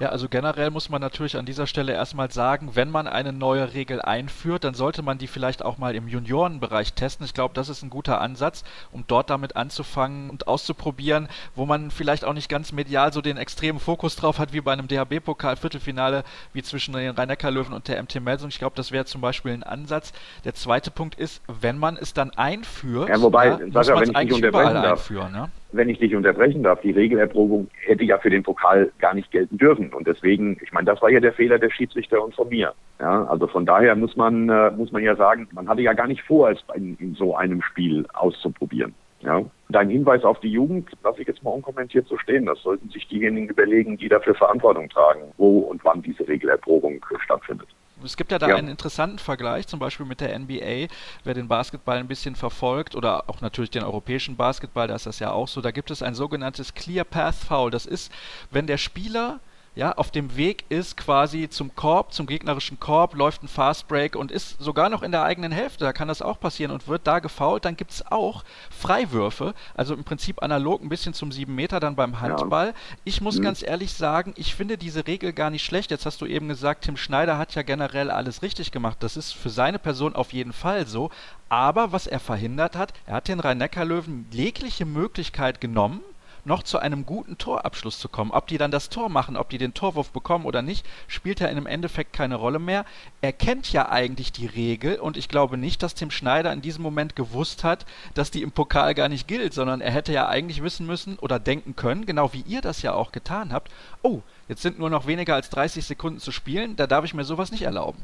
[0.00, 3.74] Ja, also generell muss man natürlich an dieser Stelle erstmal sagen, wenn man eine neue
[3.74, 7.24] Regel einführt, dann sollte man die vielleicht auch mal im Juniorenbereich testen.
[7.24, 11.92] Ich glaube, das ist ein guter Ansatz, um dort damit anzufangen und auszuprobieren, wo man
[11.92, 16.24] vielleicht auch nicht ganz medial so den extremen Fokus drauf hat, wie bei einem DHB-Pokal-Viertelfinale,
[16.52, 18.48] wie zwischen den Rhein-Neckar-Löwen und der MT Melsung.
[18.48, 20.12] Ich glaube, das wäre zum Beispiel ein Ansatz.
[20.44, 24.14] Der zweite Punkt ist, wenn man es dann einführt, ja, wobei, ja, muss man es
[24.14, 25.34] eigentlich überall einführen.
[25.34, 25.48] Ja?
[25.74, 29.58] Wenn ich dich unterbrechen darf, die Regelerprobung hätte ja für den Pokal gar nicht gelten
[29.58, 29.92] dürfen.
[29.92, 32.74] Und deswegen, ich meine, das war ja der Fehler der Schiedsrichter und von mir.
[33.00, 36.06] Ja, also von daher muss man, äh, muss man ja sagen, man hatte ja gar
[36.06, 38.94] nicht vor, es in, in so einem Spiel auszuprobieren.
[39.20, 39.42] Ja.
[39.70, 42.46] Dein Hinweis auf die Jugend lasse ich jetzt mal unkommentiert so stehen.
[42.46, 47.68] Das sollten sich diejenigen überlegen, die dafür Verantwortung tragen, wo und wann diese Regelerprobung stattfindet.
[48.04, 48.56] Es gibt ja da ja.
[48.56, 50.88] einen interessanten Vergleich, zum Beispiel mit der NBA.
[51.24, 55.18] Wer den Basketball ein bisschen verfolgt oder auch natürlich den europäischen Basketball, da ist das
[55.18, 55.60] ja auch so.
[55.60, 57.70] Da gibt es ein sogenanntes Clear Path Foul.
[57.70, 58.12] Das ist,
[58.50, 59.40] wenn der Spieler
[59.74, 64.14] ja, auf dem Weg ist quasi zum Korb, zum gegnerischen Korb, läuft ein Fast Break
[64.14, 67.06] und ist sogar noch in der eigenen Hälfte, da kann das auch passieren und wird
[67.06, 71.52] da gefault, dann gibt es auch Freiwürfe, also im Prinzip analog ein bisschen zum 7
[71.52, 72.68] Meter dann beim Handball.
[72.68, 72.74] Ja.
[73.04, 73.42] Ich muss mhm.
[73.42, 75.90] ganz ehrlich sagen, ich finde diese Regel gar nicht schlecht.
[75.90, 78.98] Jetzt hast du eben gesagt, Tim Schneider hat ja generell alles richtig gemacht.
[79.00, 81.10] Das ist für seine Person auf jeden Fall so.
[81.48, 86.00] Aber was er verhindert hat, er hat den Rhein-Neckar-Löwen jegliche Möglichkeit genommen,
[86.44, 88.30] noch zu einem guten Torabschluss zu kommen.
[88.30, 91.48] Ob die dann das Tor machen, ob die den Torwurf bekommen oder nicht, spielt ja
[91.48, 92.84] im Endeffekt keine Rolle mehr.
[93.20, 96.82] Er kennt ja eigentlich die Regel und ich glaube nicht, dass Tim Schneider in diesem
[96.82, 100.62] Moment gewusst hat, dass die im Pokal gar nicht gilt, sondern er hätte ja eigentlich
[100.62, 103.70] wissen müssen oder denken können, genau wie ihr das ja auch getan habt,
[104.02, 107.24] oh, jetzt sind nur noch weniger als 30 Sekunden zu spielen, da darf ich mir
[107.24, 107.98] sowas nicht erlauben.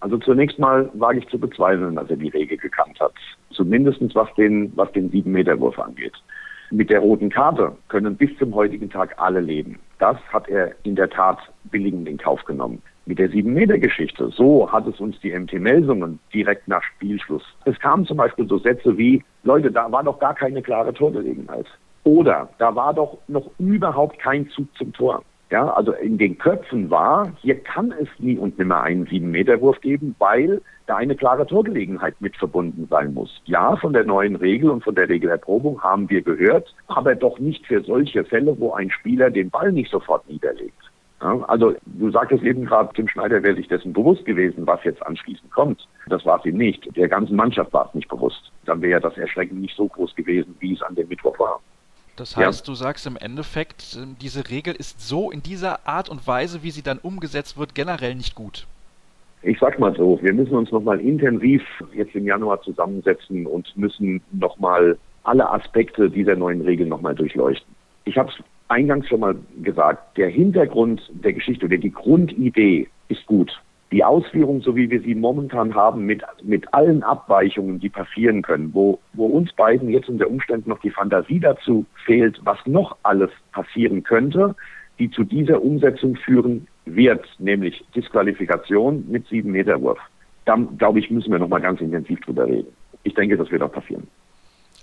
[0.00, 3.12] Also zunächst mal wage ich zu bezweifeln, dass er die Regel gekannt hat.
[3.50, 6.12] Zumindest was den, was den 7-Meter-Wurf angeht.
[6.70, 9.78] Mit der roten Karte können bis zum heutigen Tag alle leben.
[9.98, 12.82] Das hat er in der Tat billigend in Kauf genommen.
[13.06, 17.44] Mit der 7-Meter-Geschichte, so hat es uns die MT Melsungen direkt nach Spielschluss.
[17.64, 21.66] Es kamen zum Beispiel so Sätze wie, Leute, da war doch gar keine klare Torgelegenheit.
[22.02, 25.22] Oder da war doch noch überhaupt kein Zug zum Tor.
[25.50, 30.16] Ja, also in den Köpfen war, hier kann es nie und nimmer einen Sieben-Meter-Wurf geben,
[30.18, 33.40] weil da eine klare Torgelegenheit mit verbunden sein muss.
[33.44, 37.64] Ja, von der neuen Regel und von der Regelerprobung haben wir gehört, aber doch nicht
[37.66, 40.74] für solche Fälle, wo ein Spieler den Ball nicht sofort niederlegt.
[41.22, 45.04] Ja, also du sagtest eben gerade, Tim Schneider wäre sich dessen bewusst gewesen, was jetzt
[45.06, 45.88] anschließend kommt.
[46.08, 46.94] Das war es ihm nicht.
[46.96, 48.52] Der ganzen Mannschaft war es nicht bewusst.
[48.64, 51.60] Dann wäre das Erschrecken nicht so groß gewesen, wie es an dem Mittwoch war.
[52.16, 52.72] Das heißt, ja.
[52.72, 56.70] du sagst im Endeffekt, ähm, diese Regel ist so in dieser Art und Weise, wie
[56.70, 58.66] sie dann umgesetzt wird, generell nicht gut.
[59.42, 61.62] Ich sag mal so, wir müssen uns nochmal intensiv
[61.94, 67.74] jetzt im Januar zusammensetzen und müssen nochmal alle Aspekte dieser neuen Regel nochmal durchleuchten.
[68.06, 73.24] Ich habe es eingangs schon mal gesagt, der Hintergrund der Geschichte oder die Grundidee ist
[73.26, 73.60] gut
[73.92, 78.74] die Ausführung, so wie wir sie momentan haben, mit, mit allen Abweichungen, die passieren können,
[78.74, 83.30] wo, wo uns beiden jetzt unter Umständen noch die Fantasie dazu fehlt, was noch alles
[83.52, 84.56] passieren könnte,
[84.98, 89.98] die zu dieser Umsetzung führen wird, nämlich Disqualifikation mit sieben Meter Wurf.
[90.44, 92.68] Da, glaube ich, müssen wir nochmal ganz intensiv drüber reden.
[93.02, 94.06] Ich denke, das wird auch passieren.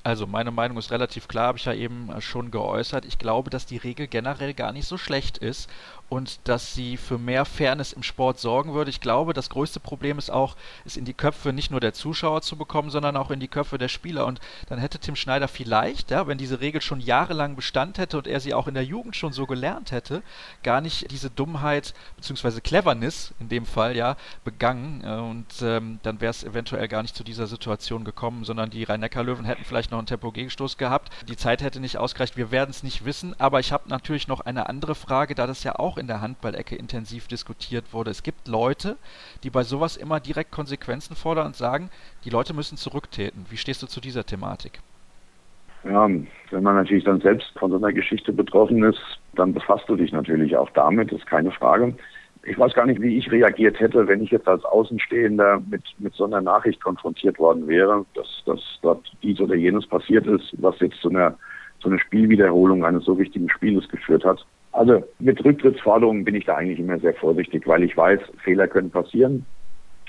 [0.05, 3.05] Also meine Meinung ist relativ klar, habe ich ja eben schon geäußert.
[3.05, 5.69] Ich glaube, dass die Regel generell gar nicht so schlecht ist
[6.09, 8.91] und dass sie für mehr Fairness im Sport sorgen würde.
[8.91, 12.41] Ich glaube, das größte Problem ist auch, es in die Köpfe nicht nur der Zuschauer
[12.41, 14.25] zu bekommen, sondern auch in die Köpfe der Spieler.
[14.25, 14.39] Und
[14.69, 18.39] dann hätte Tim Schneider vielleicht, ja, wenn diese Regel schon jahrelang Bestand hätte und er
[18.39, 20.21] sie auch in der Jugend schon so gelernt hätte,
[20.61, 22.61] gar nicht diese Dummheit bzw.
[22.61, 25.03] Cleverness in dem Fall ja begangen.
[25.03, 28.83] Äh, und ähm, dann wäre es eventuell gar nicht zu dieser Situation gekommen, sondern die
[28.83, 31.11] Rhein-Neckar-Löwen hätten vielleicht noch einen Tempo-Gegenstoß gehabt.
[31.27, 32.37] Die Zeit hätte nicht ausgereicht.
[32.37, 33.35] Wir werden es nicht wissen.
[33.39, 36.75] Aber ich habe natürlich noch eine andere Frage, da das ja auch in der Handballecke
[36.75, 38.11] intensiv diskutiert wurde.
[38.11, 38.97] Es gibt Leute,
[39.43, 41.89] die bei sowas immer direkt Konsequenzen fordern und sagen,
[42.25, 43.45] die Leute müssen zurücktreten.
[43.49, 44.79] Wie stehst du zu dieser Thematik?
[45.83, 49.01] Ja, wenn man natürlich dann selbst von so einer Geschichte betroffen ist,
[49.35, 51.93] dann befasst du dich natürlich auch damit, ist keine Frage
[52.45, 56.13] ich weiß gar nicht, wie ich reagiert hätte, wenn ich jetzt als Außenstehender mit, mit
[56.13, 60.79] so einer Nachricht konfrontiert worden wäre, dass, dass dort dies oder jenes passiert ist, was
[60.79, 61.37] jetzt zu einer,
[61.79, 64.45] zu einer Spielwiederholung eines so wichtigen Spieles geführt hat.
[64.74, 68.89] Also mit Rücktrittsforderungen bin ich da eigentlich immer sehr vorsichtig, weil ich weiß, Fehler können
[68.89, 69.45] passieren.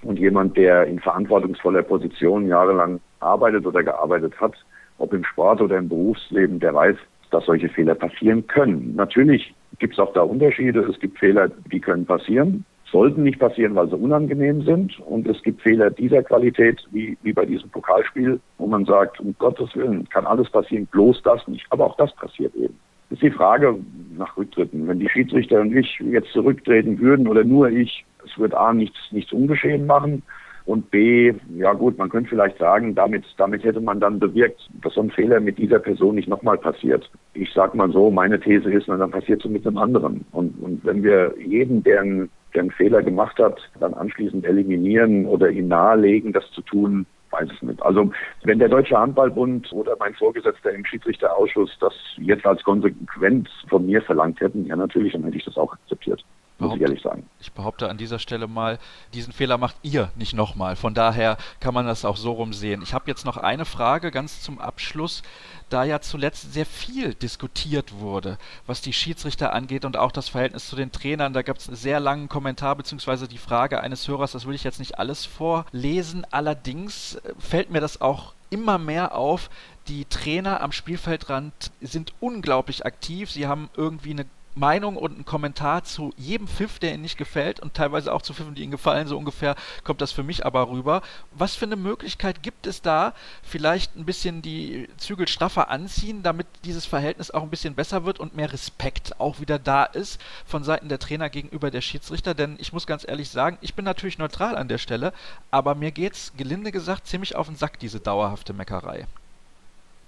[0.02, 4.54] Und jemand, der in verantwortungsvoller Position jahrelang arbeitet oder gearbeitet hat,
[4.98, 6.96] ob im Sport oder im Berufsleben, der weiß,
[7.30, 8.94] dass solche Fehler passieren können.
[8.96, 10.80] Natürlich gibt es auch da Unterschiede.
[10.80, 14.98] Es gibt Fehler, die können passieren, sollten nicht passieren, weil sie unangenehm sind.
[15.00, 19.34] Und es gibt Fehler dieser Qualität, wie, wie bei diesem Pokalspiel, wo man sagt, um
[19.38, 21.66] Gottes Willen, kann alles passieren, bloß das nicht.
[21.70, 22.78] Aber auch das passiert eben.
[23.14, 23.76] Ist die Frage
[24.18, 24.88] nach Rücktritten.
[24.88, 28.98] Wenn die Schiedsrichter und ich jetzt zurücktreten würden oder nur ich, es wird A nichts,
[29.12, 30.24] nichts ungeschehen machen.
[30.66, 34.94] Und B, ja gut, man könnte vielleicht sagen, damit, damit hätte man dann bewirkt, dass
[34.94, 37.08] so ein Fehler mit dieser Person nicht nochmal passiert.
[37.34, 40.24] Ich sag mal so, meine These ist, dann passiert es mit einem anderen.
[40.32, 45.26] Und, und wenn wir jeden, der einen, der einen Fehler gemacht hat, dann anschließend eliminieren
[45.26, 47.82] oder ihm nahelegen, das zu tun, weiß es nicht.
[47.82, 48.10] Also
[48.44, 54.02] wenn der Deutsche Handballbund oder mein Vorgesetzter im Schiedsrichterausschuss das jetzt als Konsequenz von mir
[54.02, 56.24] verlangt hätten, ja natürlich, dann hätte ich das auch akzeptiert
[56.58, 57.28] muss ich ehrlich sagen.
[57.40, 58.78] Ich behaupte an dieser Stelle mal,
[59.12, 60.76] diesen Fehler macht ihr nicht nochmal.
[60.76, 62.82] Von daher kann man das auch so rum sehen.
[62.82, 65.22] Ich habe jetzt noch eine Frage ganz zum Abschluss,
[65.68, 70.68] da ja zuletzt sehr viel diskutiert wurde, was die Schiedsrichter angeht und auch das Verhältnis
[70.68, 71.32] zu den Trainern.
[71.32, 74.64] Da gab es einen sehr langen Kommentar beziehungsweise die Frage eines Hörers, das will ich
[74.64, 76.26] jetzt nicht alles vorlesen.
[76.30, 79.50] Allerdings äh, fällt mir das auch immer mehr auf,
[79.88, 83.30] die Trainer am Spielfeldrand sind unglaublich aktiv.
[83.30, 87.60] Sie haben irgendwie eine Meinung und einen Kommentar zu jedem Pfiff, der Ihnen nicht gefällt
[87.60, 89.08] und teilweise auch zu Pfiffen, die Ihnen gefallen.
[89.08, 91.02] So ungefähr kommt das für mich aber rüber.
[91.32, 96.46] Was für eine Möglichkeit gibt es da, vielleicht ein bisschen die Zügel straffer anziehen, damit
[96.64, 100.64] dieses Verhältnis auch ein bisschen besser wird und mehr Respekt auch wieder da ist von
[100.64, 102.34] Seiten der Trainer gegenüber der Schiedsrichter?
[102.34, 105.12] Denn ich muss ganz ehrlich sagen, ich bin natürlich neutral an der Stelle,
[105.50, 109.06] aber mir geht's gelinde gesagt ziemlich auf den Sack, diese dauerhafte Meckerei.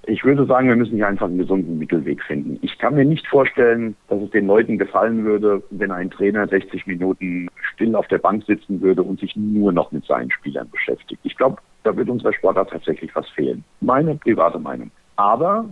[0.09, 2.59] Ich würde sagen, wir müssen hier einfach einen gesunden Mittelweg finden.
[2.63, 6.87] Ich kann mir nicht vorstellen, dass es den Leuten gefallen würde, wenn ein Trainer 60
[6.87, 11.21] Minuten still auf der Bank sitzen würde und sich nur noch mit seinen Spielern beschäftigt.
[11.25, 13.65] Ich glaube, da wird unserer Sportart tatsächlich was fehlen.
[13.81, 14.93] Meine private Meinung.
[15.17, 15.69] Aber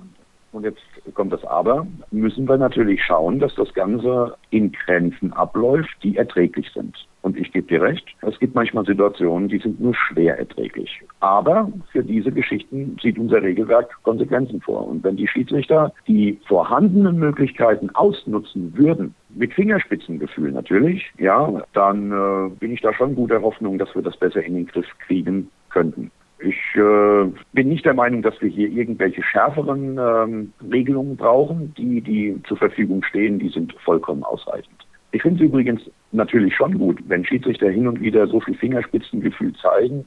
[0.54, 0.80] und jetzt
[1.14, 6.70] kommt das Aber, müssen wir natürlich schauen, dass das Ganze in Grenzen abläuft, die erträglich
[6.72, 6.96] sind.
[7.22, 11.00] Und ich gebe dir recht, es gibt manchmal Situationen, die sind nur schwer erträglich.
[11.20, 14.86] Aber für diese Geschichten sieht unser Regelwerk Konsequenzen vor.
[14.86, 22.50] Und wenn die Schiedsrichter die vorhandenen Möglichkeiten ausnutzen würden, mit Fingerspitzengefühl natürlich, ja, dann äh,
[22.60, 26.10] bin ich da schon guter Hoffnung, dass wir das besser in den Griff kriegen könnten.
[26.38, 31.72] Ich äh, bin nicht der Meinung, dass wir hier irgendwelche schärferen ähm, Regelungen brauchen.
[31.74, 34.74] Die, die zur Verfügung stehen, die sind vollkommen ausreichend.
[35.12, 35.80] Ich finde es übrigens
[36.12, 40.04] natürlich schon gut, wenn Schiedsrichter hin und wieder so viel Fingerspitzengefühl zeigen,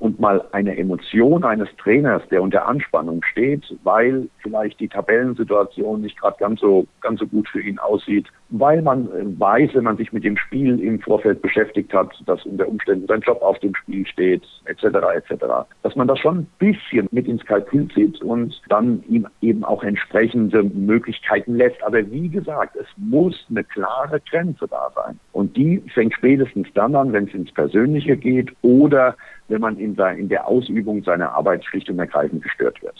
[0.00, 6.18] und mal eine Emotion eines Trainers, der unter Anspannung steht, weil vielleicht die Tabellensituation nicht
[6.18, 9.96] gerade ganz so ganz so gut für ihn aussieht, weil man äh, weiß, wenn man
[9.96, 13.74] sich mit dem Spiel im Vorfeld beschäftigt hat, dass unter Umständen sein Job auf dem
[13.74, 14.84] Spiel steht, etc.
[15.14, 15.44] etc.
[15.82, 19.82] Dass man das schon ein bisschen mit ins Kalkül zieht und dann ihm eben auch
[19.82, 21.82] entsprechende Möglichkeiten lässt.
[21.82, 25.18] Aber wie gesagt, es muss eine klare Grenze da sein.
[25.32, 29.16] Und die fängt spätestens dann an, wenn es ins Persönliche geht oder
[29.48, 32.96] wenn man in, der Ausübung seiner Arbeit schlicht und ergreifend gestört wird.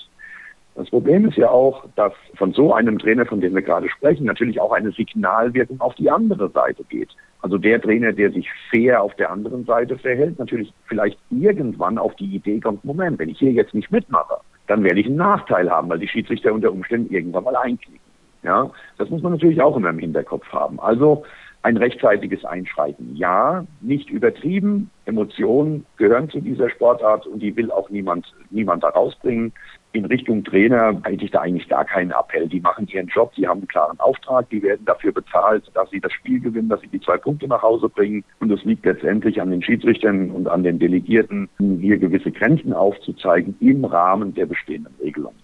[0.75, 4.25] Das Problem ist ja auch, dass von so einem Trainer, von dem wir gerade sprechen,
[4.25, 7.11] natürlich auch eine Signalwirkung auf die andere Seite geht.
[7.43, 12.14] Also der Trainer, der sich fair auf der anderen Seite verhält, natürlich vielleicht irgendwann auf
[12.16, 15.71] die Idee kommt, Moment, wenn ich hier jetzt nicht mitmache, dann werde ich einen Nachteil
[15.71, 18.01] haben, weil die Schiedsrichter unter Umständen irgendwann mal einknicken.
[18.43, 20.81] Ja, das muss man natürlich auch immer im Hinterkopf haben.
[20.81, 21.25] Also
[21.62, 23.16] ein rechtzeitiges Einschreiten.
[23.16, 24.91] Ja, nicht übertrieben.
[25.05, 29.53] Emotionen gehören zu dieser Sportart und die will auch niemand, niemand da rausbringen.
[29.93, 32.47] In Richtung Trainer hätte ich da eigentlich gar keinen Appell.
[32.49, 36.01] Die machen ihren Job, die haben einen klaren Auftrag, die werden dafür bezahlt, dass sie
[36.01, 38.24] das Spiel gewinnen, dass sie die zwei Punkte nach Hause bringen.
[38.38, 43.57] Und es liegt letztendlich an den Schiedsrichtern und an den Delegierten, hier gewisse Grenzen aufzuzeigen
[43.59, 45.38] im Rahmen der bestehenden Regelungen.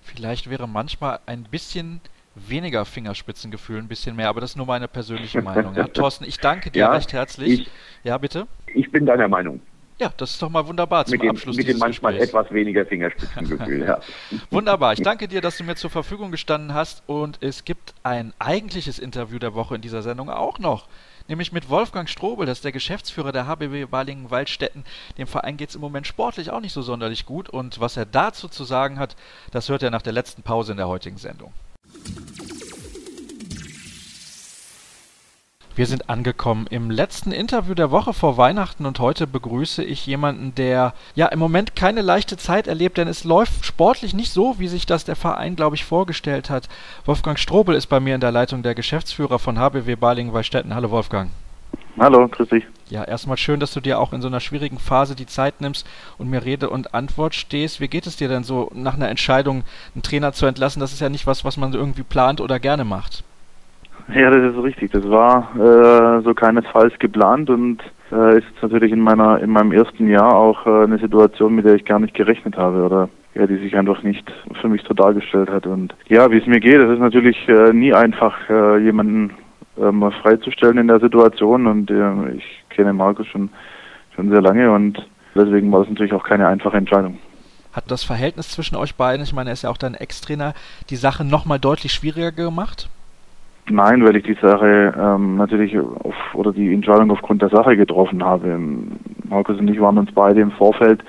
[0.00, 2.00] Vielleicht wäre manchmal ein bisschen
[2.46, 5.74] weniger Fingerspitzengefühl, ein bisschen mehr, aber das ist nur meine persönliche Meinung.
[5.74, 7.62] Ja, Thorsten, ich danke dir ja, recht herzlich.
[7.62, 7.70] Ich,
[8.04, 8.46] ja, bitte?
[8.74, 9.60] Ich bin deiner Meinung.
[10.00, 12.32] Ja, das ist doch mal wunderbar zum mit dem, Abschluss Mit dem manchmal Gesprächs.
[12.32, 14.00] etwas weniger Fingerspitzengefühl, ja.
[14.50, 14.92] Wunderbar.
[14.92, 19.00] Ich danke dir, dass du mir zur Verfügung gestanden hast und es gibt ein eigentliches
[19.00, 20.86] Interview der Woche in dieser Sendung auch noch.
[21.26, 24.84] Nämlich mit Wolfgang Strobel, das ist der Geschäftsführer der HBW Balingen-Waldstätten.
[25.18, 28.06] Dem Verein geht es im Moment sportlich auch nicht so sonderlich gut und was er
[28.06, 29.16] dazu zu sagen hat,
[29.50, 31.52] das hört er nach der letzten Pause in der heutigen Sendung.
[35.78, 40.52] Wir sind angekommen im letzten Interview der Woche vor Weihnachten und heute begrüße ich jemanden,
[40.56, 44.66] der ja im Moment keine leichte Zeit erlebt, denn es läuft sportlich nicht so, wie
[44.66, 46.68] sich das der Verein, glaube ich, vorgestellt hat.
[47.04, 50.74] Wolfgang Strobel ist bei mir in der Leitung der Geschäftsführer von HBW Balingen-Wallstätten.
[50.74, 51.30] Hallo Wolfgang.
[51.96, 52.64] Hallo, grüß dich.
[52.90, 55.86] Ja, erstmal schön, dass du dir auch in so einer schwierigen Phase die Zeit nimmst
[56.18, 57.78] und mir Rede und Antwort stehst.
[57.78, 59.62] Wie geht es dir denn so nach einer Entscheidung,
[59.94, 60.80] einen Trainer zu entlassen?
[60.80, 63.22] Das ist ja nicht was, was man irgendwie plant oder gerne macht.
[64.14, 64.92] Ja, das ist richtig.
[64.92, 70.08] Das war äh, so keinesfalls geplant und äh, ist natürlich in meiner in meinem ersten
[70.08, 73.58] Jahr auch äh, eine Situation, mit der ich gar nicht gerechnet habe oder ja, die
[73.58, 75.66] sich einfach nicht für mich so dargestellt hat.
[75.66, 79.32] Und ja, wie es mir geht, es ist natürlich äh, nie einfach, äh, jemanden
[79.78, 83.50] ähm, freizustellen in der Situation und äh, ich kenne Markus schon
[84.16, 85.06] schon sehr lange und
[85.36, 87.18] deswegen war es natürlich auch keine einfache Entscheidung.
[87.72, 90.54] Hat das Verhältnis zwischen euch beiden, ich meine, er ist ja auch dein Ex-Trainer,
[90.90, 92.88] die Sache nochmal deutlich schwieriger gemacht?
[93.70, 98.24] Nein, weil ich die Sache ähm, natürlich auf, oder die Entscheidung aufgrund der Sache getroffen
[98.24, 98.58] habe.
[99.28, 101.02] Markus und ich waren uns beide im Vorfeld,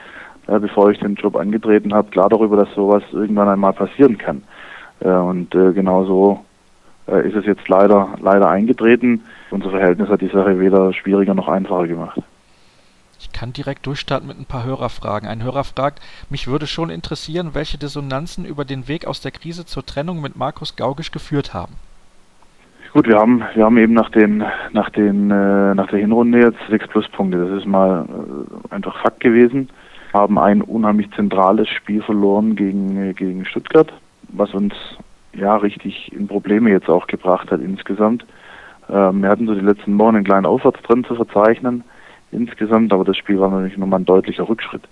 [0.48, 4.44] äh, bevor ich den Job angetreten habe, klar darüber, dass sowas irgendwann einmal passieren kann.
[5.00, 6.46] Äh, und äh, genau so
[7.08, 9.24] äh, ist es jetzt leider leider eingetreten.
[9.52, 12.22] Unser Verhältnis hat die Sache weder schwieriger noch einfacher gemacht.
[13.20, 15.28] Ich kann direkt durchstarten mit ein paar Hörerfragen.
[15.28, 16.00] Ein Hörer fragt,
[16.30, 20.38] mich würde schon interessieren, welche Dissonanzen über den Weg aus der Krise zur Trennung mit
[20.38, 21.74] Markus Gaugisch geführt haben.
[22.92, 26.58] Gut, wir haben wir haben eben nach den nach den äh, nach der Hinrunde jetzt
[26.72, 27.38] sechs Pluspunkte.
[27.38, 29.70] Das ist mal äh, einfach Fakt gewesen.
[30.12, 33.94] Haben ein unheimlich zentrales Spiel verloren gegen äh, gegen Stuttgart,
[34.30, 34.74] was uns
[35.34, 38.26] ja richtig in Probleme jetzt auch gebracht hat insgesamt.
[38.90, 41.84] Ähm, wir hatten so die letzten Wochen einen kleinen Aufwärtstrend zu verzeichnen
[42.32, 44.84] insgesamt, aber das Spiel war natürlich nochmal ein deutlicher Rückschritt.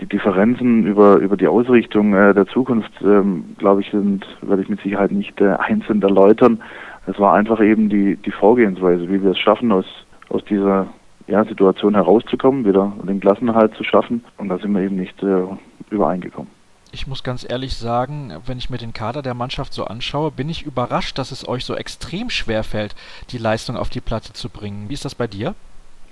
[0.00, 4.68] Die Differenzen über über die Ausrichtung äh, der Zukunft, ähm, glaube ich, sind werde ich
[4.68, 6.62] mit Sicherheit nicht äh, einzeln erläutern.
[7.06, 9.86] Es war einfach eben die, die Vorgehensweise, wie wir es schaffen, aus,
[10.30, 10.86] aus dieser
[11.26, 14.24] ja, Situation herauszukommen, wieder den Klassenerhalt zu schaffen.
[14.38, 15.44] Und da sind wir eben nicht äh,
[15.90, 16.50] übereingekommen.
[16.92, 20.48] ich muss ganz ehrlich sagen, wenn ich mir den Kader der Mannschaft so anschaue, bin
[20.48, 22.94] ich überrascht, dass es euch so extrem schwer fällt,
[23.30, 24.88] die Leistung auf die Platte zu bringen.
[24.88, 25.54] Wie ist das bei dir?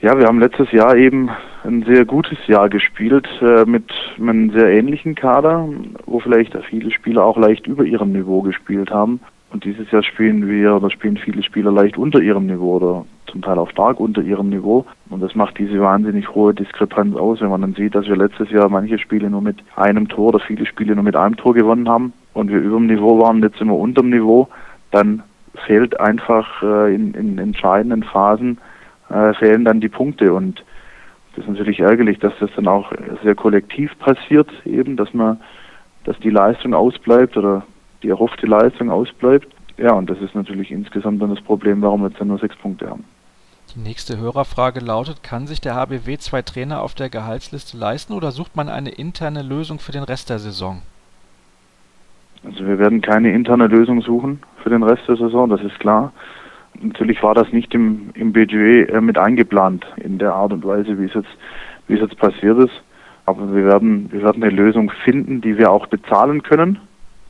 [0.03, 1.31] Ja, wir haben letztes Jahr eben
[1.63, 3.85] ein sehr gutes Jahr gespielt äh, mit
[4.19, 5.69] einem sehr ähnlichen Kader,
[6.07, 9.21] wo vielleicht viele Spieler auch leicht über ihrem Niveau gespielt haben.
[9.53, 13.43] Und dieses Jahr spielen wir oder spielen viele Spieler leicht unter ihrem Niveau oder zum
[13.43, 14.87] Teil auch stark unter ihrem Niveau.
[15.11, 18.51] Und das macht diese wahnsinnig hohe Diskrepanz aus, wenn man dann sieht, dass wir letztes
[18.51, 21.89] Jahr manche Spiele nur mit einem Tor oder viele Spiele nur mit einem Tor gewonnen
[21.89, 24.49] haben und wir über dem Niveau waren, jetzt wir unter dem Niveau,
[24.91, 25.23] dann
[25.67, 28.59] fehlt einfach äh, in, in entscheidenden Phasen
[29.11, 30.65] äh, fehlen dann die Punkte und
[31.35, 32.93] das ist natürlich ärgerlich, dass das dann auch
[33.23, 35.41] sehr kollektiv passiert, eben, dass man,
[36.05, 37.65] dass die Leistung ausbleibt oder
[38.03, 39.49] die erhoffte Leistung ausbleibt.
[39.79, 42.57] Ja, und das ist natürlich insgesamt dann das Problem, warum wir jetzt dann nur sechs
[42.57, 43.05] Punkte haben.
[43.75, 48.31] Die nächste Hörerfrage lautet, kann sich der HBW zwei Trainer auf der Gehaltsliste leisten oder
[48.31, 50.83] sucht man eine interne Lösung für den Rest der Saison?
[52.45, 56.13] Also wir werden keine interne Lösung suchen für den Rest der Saison, das ist klar.
[56.81, 60.99] Natürlich war das nicht im, im Budget äh, mit eingeplant in der Art und Weise,
[60.99, 61.29] wie es jetzt,
[61.87, 62.83] wie es jetzt passiert ist.
[63.25, 66.79] Aber wir werden, wir werden eine Lösung finden, die wir auch bezahlen können.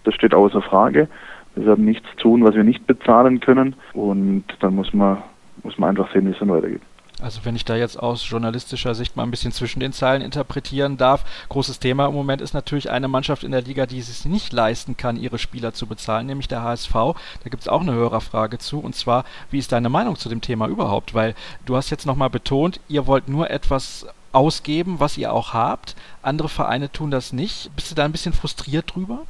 [0.05, 1.09] Das steht außer Frage.
[1.55, 3.75] Wir werden nichts tun, was wir nicht bezahlen können.
[3.93, 5.19] Und dann muss man,
[5.63, 6.83] muss man einfach sehen, wie es dann weitergeht.
[7.23, 10.97] Also wenn ich da jetzt aus journalistischer Sicht mal ein bisschen zwischen den Zeilen interpretieren
[10.97, 14.53] darf, großes Thema im Moment ist natürlich eine Mannschaft in der Liga, die es nicht
[14.53, 16.93] leisten kann, ihre Spieler zu bezahlen, nämlich der HSV.
[16.93, 20.41] Da gibt es auch eine Hörerfrage zu und zwar, wie ist deine Meinung zu dem
[20.41, 21.15] Thema überhaupt?
[21.15, 25.95] Weil du hast jetzt nochmal betont, ihr wollt nur etwas ausgeben, was ihr auch habt.
[26.23, 27.71] Andere Vereine tun das nicht.
[27.77, 29.21] Bist du da ein bisschen frustriert drüber?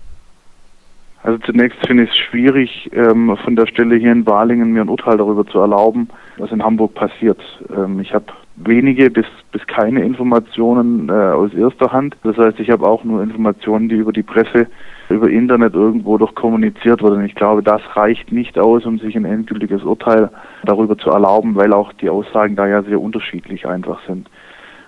[1.24, 4.88] Also zunächst finde ich es schwierig, ähm, von der Stelle hier in Balingen mir ein
[4.88, 7.40] Urteil darüber zu erlauben, was in Hamburg passiert.
[7.76, 12.16] Ähm, ich habe wenige bis, bis keine Informationen äh, aus erster Hand.
[12.24, 14.66] Das heißt, ich habe auch nur Informationen, die über die Presse,
[15.08, 17.24] über Internet irgendwo doch kommuniziert wurden.
[17.24, 20.28] Ich glaube, das reicht nicht aus, um sich ein endgültiges Urteil
[20.64, 24.28] darüber zu erlauben, weil auch die Aussagen da ja sehr unterschiedlich einfach sind.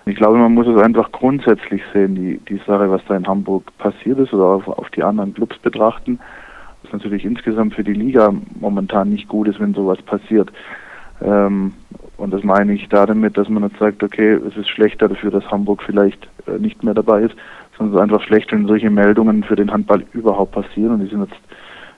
[0.07, 3.75] Ich glaube, man muss es einfach grundsätzlich sehen, die, die Sache, was da in Hamburg
[3.79, 6.19] passiert ist oder auf, auf die anderen Clubs betrachten.
[6.83, 10.51] Was natürlich insgesamt für die Liga momentan nicht gut ist, wenn sowas passiert.
[11.23, 11.73] Ähm,
[12.17, 15.31] und das meine ich da damit, dass man nicht sagt, okay, es ist schlechter dafür,
[15.31, 17.35] dass Hamburg vielleicht äh, nicht mehr dabei ist,
[17.77, 20.93] sondern es ist einfach schlecht, wenn solche Meldungen für den Handball überhaupt passieren.
[20.93, 21.41] Und die sind jetzt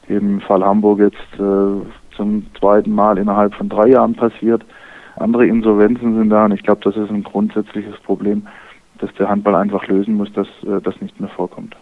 [0.10, 4.64] eben im Fall Hamburg jetzt äh, zum zweiten Mal innerhalb von drei Jahren passiert.
[5.20, 8.48] Andere Insolvenzen sind da und ich glaube, das ist ein grundsätzliches Problem,
[9.00, 11.76] das der Handball einfach lösen muss, dass äh, das nicht mehr vorkommt.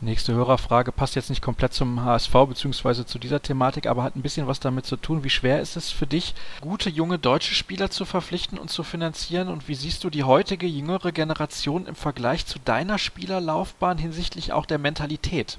[0.00, 3.04] Die nächste Hörerfrage passt jetzt nicht komplett zum HSV bzw.
[3.04, 5.24] zu dieser Thematik, aber hat ein bisschen was damit zu tun.
[5.24, 9.48] Wie schwer ist es für dich, gute junge deutsche Spieler zu verpflichten und zu finanzieren?
[9.48, 14.66] Und wie siehst du die heutige jüngere Generation im Vergleich zu deiner Spielerlaufbahn hinsichtlich auch
[14.66, 15.58] der Mentalität?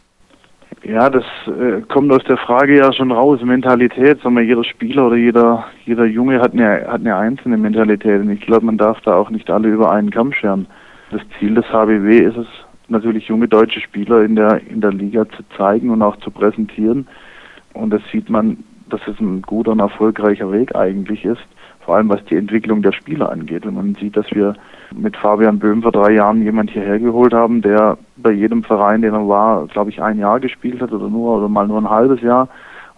[0.84, 3.42] Ja, das äh, kommt aus der Frage ja schon raus.
[3.44, 8.22] Mentalität, sagen wir, jeder Spieler oder jeder, jeder Junge hat eine, hat eine einzelne Mentalität.
[8.22, 10.68] Und ich glaube, man darf da auch nicht alle über einen Kamm scheren.
[11.12, 12.48] Das Ziel des HBW ist es,
[12.88, 17.08] natürlich junge deutsche Spieler in der, in der Liga zu zeigen und auch zu präsentieren.
[17.74, 21.46] Und das sieht man, dass es ein guter und erfolgreicher Weg eigentlich ist
[21.90, 23.66] vor allem was die Entwicklung der Spieler angeht.
[23.66, 24.54] Wenn man sieht, dass wir
[24.96, 29.16] mit Fabian Böhm vor drei Jahren jemand hierher geholt haben, der bei jedem Verein, den
[29.16, 32.22] er war, glaube ich, ein Jahr gespielt hat oder nur oder mal nur ein halbes
[32.22, 32.48] Jahr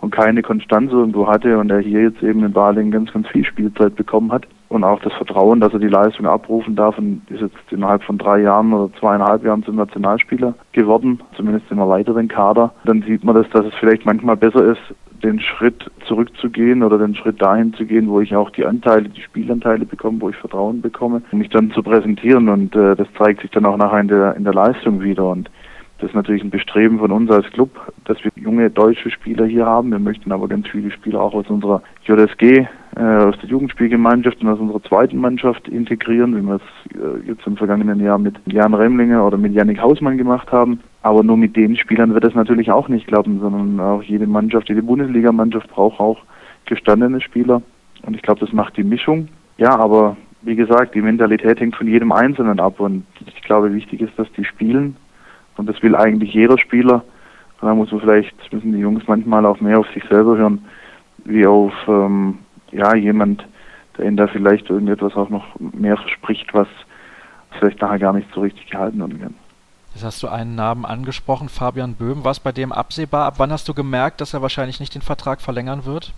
[0.01, 3.45] und keine Konstanz irgendwo hatte und er hier jetzt eben in Balingen ganz, ganz viel
[3.45, 6.97] Spielzeit bekommen hat und auch das Vertrauen, dass er die Leistung abrufen darf.
[6.97, 11.79] Und ist jetzt innerhalb von drei Jahren oder zweieinhalb Jahren zum Nationalspieler geworden, zumindest im
[11.79, 14.81] erweiterten Kader, dann sieht man das, dass es vielleicht manchmal besser ist,
[15.23, 19.21] den Schritt zurückzugehen oder den Schritt dahin zu gehen, wo ich auch die Anteile, die
[19.21, 22.47] Spielanteile bekomme, wo ich Vertrauen bekomme, mich dann zu präsentieren.
[22.47, 25.25] Und äh, das zeigt sich dann auch nachher in der, in der Leistung wieder.
[25.25, 25.51] Und
[25.99, 27.69] das ist natürlich ein Bestreben von uns als Club,
[28.05, 29.91] dass wir junge deutsche Spieler hier haben.
[29.91, 34.59] Wir möchten aber ganz viele Spieler auch aus unserer JSG, aus der Jugendspielgemeinschaft und aus
[34.59, 39.25] unserer zweiten Mannschaft integrieren, wie wir es äh, jetzt im vergangenen Jahr mit Jan Remlinger
[39.25, 40.81] oder mit Yannick Hausmann gemacht haben.
[41.01, 44.67] Aber nur mit den Spielern wird es natürlich auch nicht klappen, sondern auch jede Mannschaft,
[44.67, 46.19] jede Bundesligamannschaft braucht auch
[46.65, 47.61] gestandene Spieler.
[48.03, 49.29] Und ich glaube, das macht die Mischung.
[49.57, 52.79] Ja, aber wie gesagt, die Mentalität hängt von jedem Einzelnen ab.
[52.79, 54.97] Und ich glaube, wichtig ist, dass die spielen.
[55.55, 57.03] Und das will eigentlich jeder Spieler.
[57.61, 60.65] Und da muss man vielleicht, müssen die Jungs manchmal auch mehr auf sich selber hören,
[61.25, 62.39] wie auf ähm,
[62.71, 63.45] ja jemand,
[63.97, 66.67] der ihnen da vielleicht irgendetwas auch noch mehr verspricht, was
[67.59, 69.35] vielleicht nachher gar nicht so richtig gehalten werden kann.
[69.93, 72.23] Jetzt hast du einen Namen angesprochen, Fabian Böhm.
[72.23, 73.25] War es bei dem absehbar?
[73.25, 76.13] Ab wann hast du gemerkt, dass er wahrscheinlich nicht den Vertrag verlängern wird?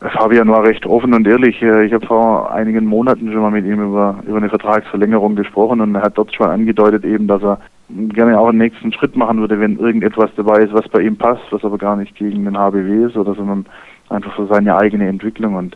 [0.00, 1.60] Fabian war recht offen und ehrlich.
[1.60, 5.94] Ich habe vor einigen Monaten schon mal mit ihm über, über eine Vertragsverlängerung gesprochen und
[5.94, 7.58] er hat dort schon angedeutet eben, dass er
[7.88, 11.42] gerne auch einen nächsten Schritt machen würde, wenn irgendetwas dabei ist, was bei ihm passt,
[11.50, 13.66] was aber gar nicht gegen den HBW ist oder sondern
[14.10, 15.74] einfach für seine eigene Entwicklung und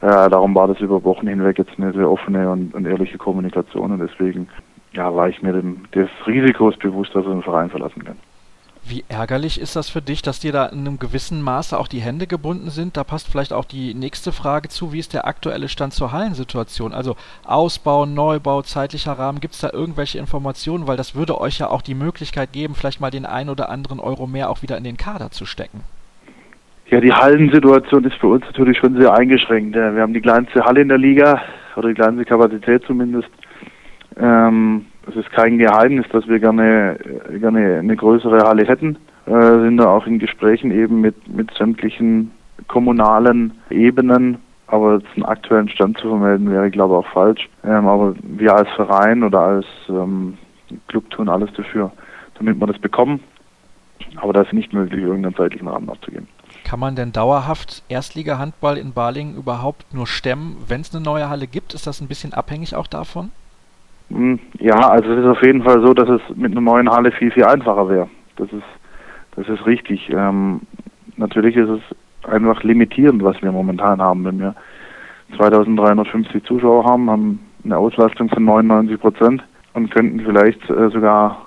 [0.00, 3.92] äh, darum war das über Wochen hinweg jetzt eine sehr offene und, und ehrliche Kommunikation
[3.92, 4.48] und deswegen
[4.92, 8.16] ja, war ich mir dem, des Risikos bewusst, dass er den Verein verlassen kann.
[8.84, 12.00] Wie ärgerlich ist das für dich, dass dir da in einem gewissen Maße auch die
[12.00, 12.96] Hände gebunden sind?
[12.96, 14.94] Da passt vielleicht auch die nächste Frage zu.
[14.94, 16.94] Wie ist der aktuelle Stand zur Hallensituation?
[16.94, 17.14] Also
[17.44, 19.40] Ausbau, Neubau, zeitlicher Rahmen.
[19.40, 20.86] Gibt es da irgendwelche Informationen?
[20.86, 24.00] Weil das würde euch ja auch die Möglichkeit geben, vielleicht mal den ein oder anderen
[24.00, 25.82] Euro mehr auch wieder in den Kader zu stecken.
[26.90, 29.74] Ja, die Hallensituation ist für uns natürlich schon sehr eingeschränkt.
[29.74, 31.42] Wir haben die kleinste Halle in der Liga
[31.76, 33.28] oder die kleinste Kapazität zumindest.
[34.18, 36.98] Ähm, es ist kein Geheimnis, dass wir gerne,
[37.40, 38.96] gerne eine größere Halle hätten.
[39.26, 42.30] Äh, sind da auch in Gesprächen eben mit, mit sämtlichen
[42.68, 44.38] kommunalen Ebenen.
[44.66, 47.50] Aber jetzt einen aktuellen Stand zu vermelden wäre, glaube ich, auch falsch.
[47.64, 50.38] Ähm, aber wir als Verein oder als ähm,
[50.86, 51.92] Club tun alles dafür,
[52.38, 53.20] damit wir das bekommen.
[54.16, 56.28] Aber da ist nicht möglich, irgendeinen zeitlichen Rahmen abzugeben.
[56.68, 61.46] Kann man denn dauerhaft Erstliga-Handball in Balingen überhaupt nur stemmen, wenn es eine neue Halle
[61.46, 61.72] gibt?
[61.72, 63.30] Ist das ein bisschen abhängig auch davon?
[64.10, 67.10] Hm, ja, also es ist auf jeden Fall so, dass es mit einer neuen Halle
[67.10, 68.10] viel, viel einfacher wäre.
[68.36, 68.66] Das ist,
[69.34, 70.10] das ist richtig.
[70.10, 70.60] Ähm,
[71.16, 71.80] natürlich ist es
[72.30, 74.26] einfach limitierend, was wir momentan haben.
[74.26, 74.54] Wenn wir
[75.38, 79.42] 2350 Zuschauer haben, haben eine Auslastung von 99 Prozent
[79.72, 81.46] und könnten vielleicht äh, sogar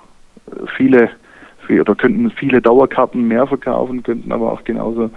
[0.76, 1.10] viele
[1.80, 5.10] oder könnten viele Dauerkarten mehr verkaufen, könnten aber auch genauso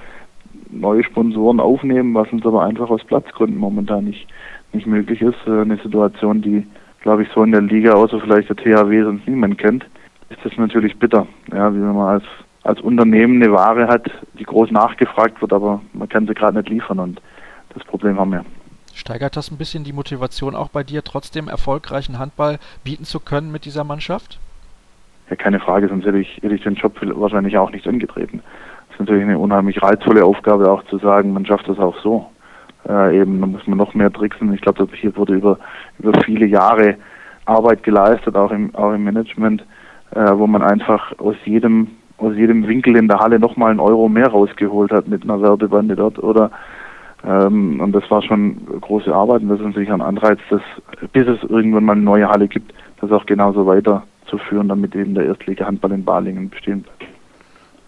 [0.72, 4.28] neue Sponsoren aufnehmen, was uns aber einfach aus Platzgründen momentan nicht,
[4.74, 5.38] nicht möglich ist.
[5.48, 6.66] Äh, eine Situation, die
[7.06, 9.86] glaube ich, so in der Liga, außer vielleicht der THW, sonst niemand kennt,
[10.30, 11.28] ist das natürlich bitter.
[11.54, 12.24] Ja, wie man als,
[12.64, 16.70] als Unternehmen eine Ware hat, die groß nachgefragt wird, aber man kann sie gerade nicht
[16.70, 17.22] liefern und
[17.76, 18.44] das Problem haben wir.
[18.92, 23.52] Steigert das ein bisschen die Motivation auch bei dir, trotzdem erfolgreichen Handball bieten zu können
[23.52, 24.40] mit dieser Mannschaft?
[25.30, 28.42] Ja, keine Frage, sonst hätte ich, hätte ich den Job wahrscheinlich auch nicht angetreten.
[28.88, 32.30] Das ist natürlich eine unheimlich reizvolle Aufgabe, auch zu sagen, man schafft das auch so
[32.88, 34.54] äh, eben, da muss man noch mehr tricksen.
[34.54, 35.58] Ich glaube, hier wurde über,
[36.00, 36.96] über viele Jahre
[37.46, 39.64] Arbeit geleistet, auch im, auch im Management,
[40.12, 44.10] äh, wo man einfach aus jedem, aus jedem Winkel in der Halle nochmal einen Euro
[44.10, 46.52] mehr rausgeholt hat mit einer Werbebande dort oder
[47.28, 50.62] ähm, und das war schon große Arbeit und das ist natürlich ein Anreiz, dass
[51.12, 53.66] bis es irgendwann mal eine neue Halle gibt, das auch genauso
[54.26, 57.06] weiterzuführen, damit eben der Erstliga-Handball in Balingen bestehen bleibt.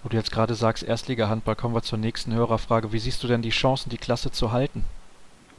[0.04, 2.94] Wo du jetzt gerade sagst, Erstliga-Handball, kommen wir zur nächsten Hörerfrage.
[2.94, 4.84] Wie siehst du denn die Chancen, die Klasse zu halten?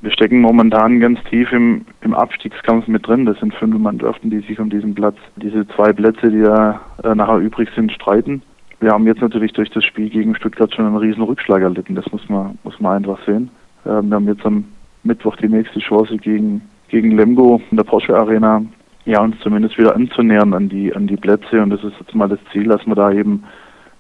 [0.01, 3.27] Wir stecken momentan ganz tief im, im Abstiegskampf mit drin.
[3.27, 7.15] Das sind fünf Mannschaften, die sich um diesen Platz, diese zwei Plätze, die da äh,
[7.15, 8.43] nachher übrig sind, streiten.
[8.81, 11.97] Wir haben jetzt natürlich durch das Spiel gegen Stuttgart schon einen riesen Rückschlag erlitten.
[11.97, 13.51] Das muss man, muss man einfach sehen.
[13.85, 14.67] Äh, wir haben jetzt am
[15.03, 18.63] Mittwoch die nächste Chance gegen, gegen Lemgo in der Porsche Arena,
[19.05, 21.63] ja, uns zumindest wieder anzunähern an die, an die Plätze.
[21.63, 23.45] Und das ist jetzt mal das Ziel, dass wir da eben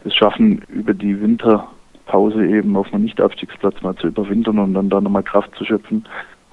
[0.05, 5.01] es schaffen, über die Winterpause eben auf einem Nicht-Abstiegsplatz mal zu überwintern und dann da
[5.01, 6.05] nochmal Kraft zu schöpfen,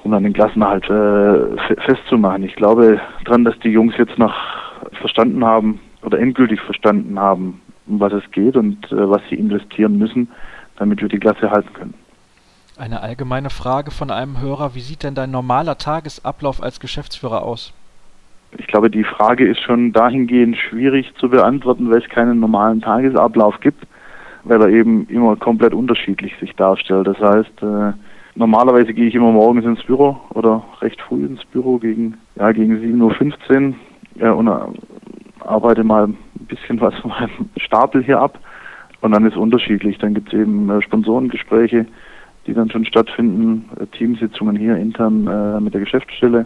[0.04, 2.44] um dann den Klassenhalt äh, festzumachen.
[2.44, 4.34] Ich glaube dran, dass die Jungs jetzt noch
[4.94, 9.98] verstanden haben oder endgültig verstanden haben, um was es geht und äh, was sie investieren
[9.98, 10.30] müssen,
[10.78, 11.94] damit wir die Klasse halten können.
[12.78, 17.74] Eine allgemeine Frage von einem Hörer, wie sieht denn dein normaler Tagesablauf als Geschäftsführer aus?
[18.58, 23.60] Ich glaube, die Frage ist schon dahingehend schwierig zu beantworten, weil es keinen normalen Tagesablauf
[23.60, 23.86] gibt,
[24.44, 27.08] weil er eben immer komplett unterschiedlich sich darstellt.
[27.08, 27.94] Das heißt, äh,
[28.36, 32.76] normalerweise gehe ich immer morgens ins Büro oder recht früh ins Büro gegen, ja, gegen
[32.78, 33.76] 7.15 Uhr
[34.16, 38.40] ja, und äh, arbeite mal ein bisschen was von meinem Stapel hier ab.
[39.02, 39.98] Und dann ist unterschiedlich.
[39.98, 41.86] Dann gibt es eben äh, Sponsorengespräche,
[42.48, 46.46] die dann schon stattfinden, äh, Teamsitzungen hier intern äh, mit der Geschäftsstelle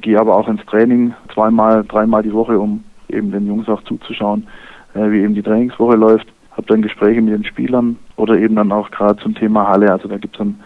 [0.00, 4.46] gehe aber auch ins Training zweimal, dreimal die Woche, um eben den Jungs auch zuzuschauen,
[4.94, 6.26] äh, wie eben die Trainingswoche läuft.
[6.52, 9.90] Habe dann Gespräche mit den Spielern oder eben dann auch gerade zum Thema Halle.
[9.90, 10.60] Also da gibt es dann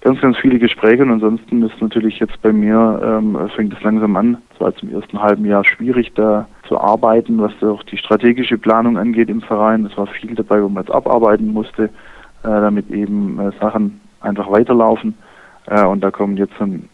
[0.00, 4.16] ganz, ganz viele Gespräche und ansonsten ist natürlich jetzt bei mir, ähm, fängt es langsam
[4.16, 4.38] an.
[4.54, 8.96] Es war zum ersten halben Jahr schwierig, da zu arbeiten, was auch die strategische Planung
[8.96, 9.86] angeht im Verein.
[9.86, 11.90] Es war viel dabei, wo man jetzt abarbeiten musste, äh,
[12.42, 15.14] damit eben äh, Sachen einfach weiterlaufen.
[15.66, 16.84] Äh, und da kommen jetzt dann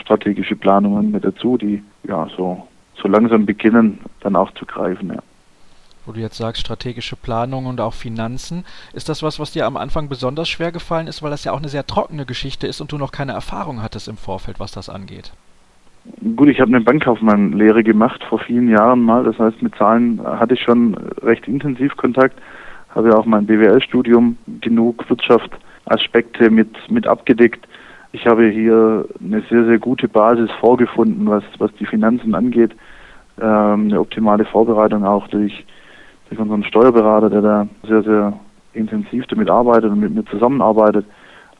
[0.00, 2.66] strategische Planungen mit dazu, die ja so,
[3.00, 5.10] so langsam beginnen, dann auch zu greifen.
[5.10, 5.22] Ja.
[6.06, 9.78] Wo du jetzt sagst, strategische Planung und auch Finanzen, ist das was, was dir am
[9.78, 12.92] Anfang besonders schwer gefallen ist, weil das ja auch eine sehr trockene Geschichte ist und
[12.92, 15.32] du noch keine Erfahrung hattest im Vorfeld, was das angeht?
[16.36, 19.24] Gut, ich habe eine Bankkaufmann-Lehre gemacht vor vielen Jahren mal.
[19.24, 22.38] Das heißt, mit Zahlen hatte ich schon recht intensiv Kontakt.
[22.94, 27.66] Habe ja auch mein BWL-Studium genug Wirtschaftsaspekte mit, mit abgedeckt.
[28.14, 32.70] Ich habe hier eine sehr, sehr gute Basis vorgefunden, was, was die Finanzen angeht.
[33.40, 35.66] ähm, eine optimale Vorbereitung auch durch,
[36.28, 38.32] durch unseren Steuerberater, der da sehr, sehr
[38.72, 41.04] intensiv damit arbeitet und mit mir zusammenarbeitet.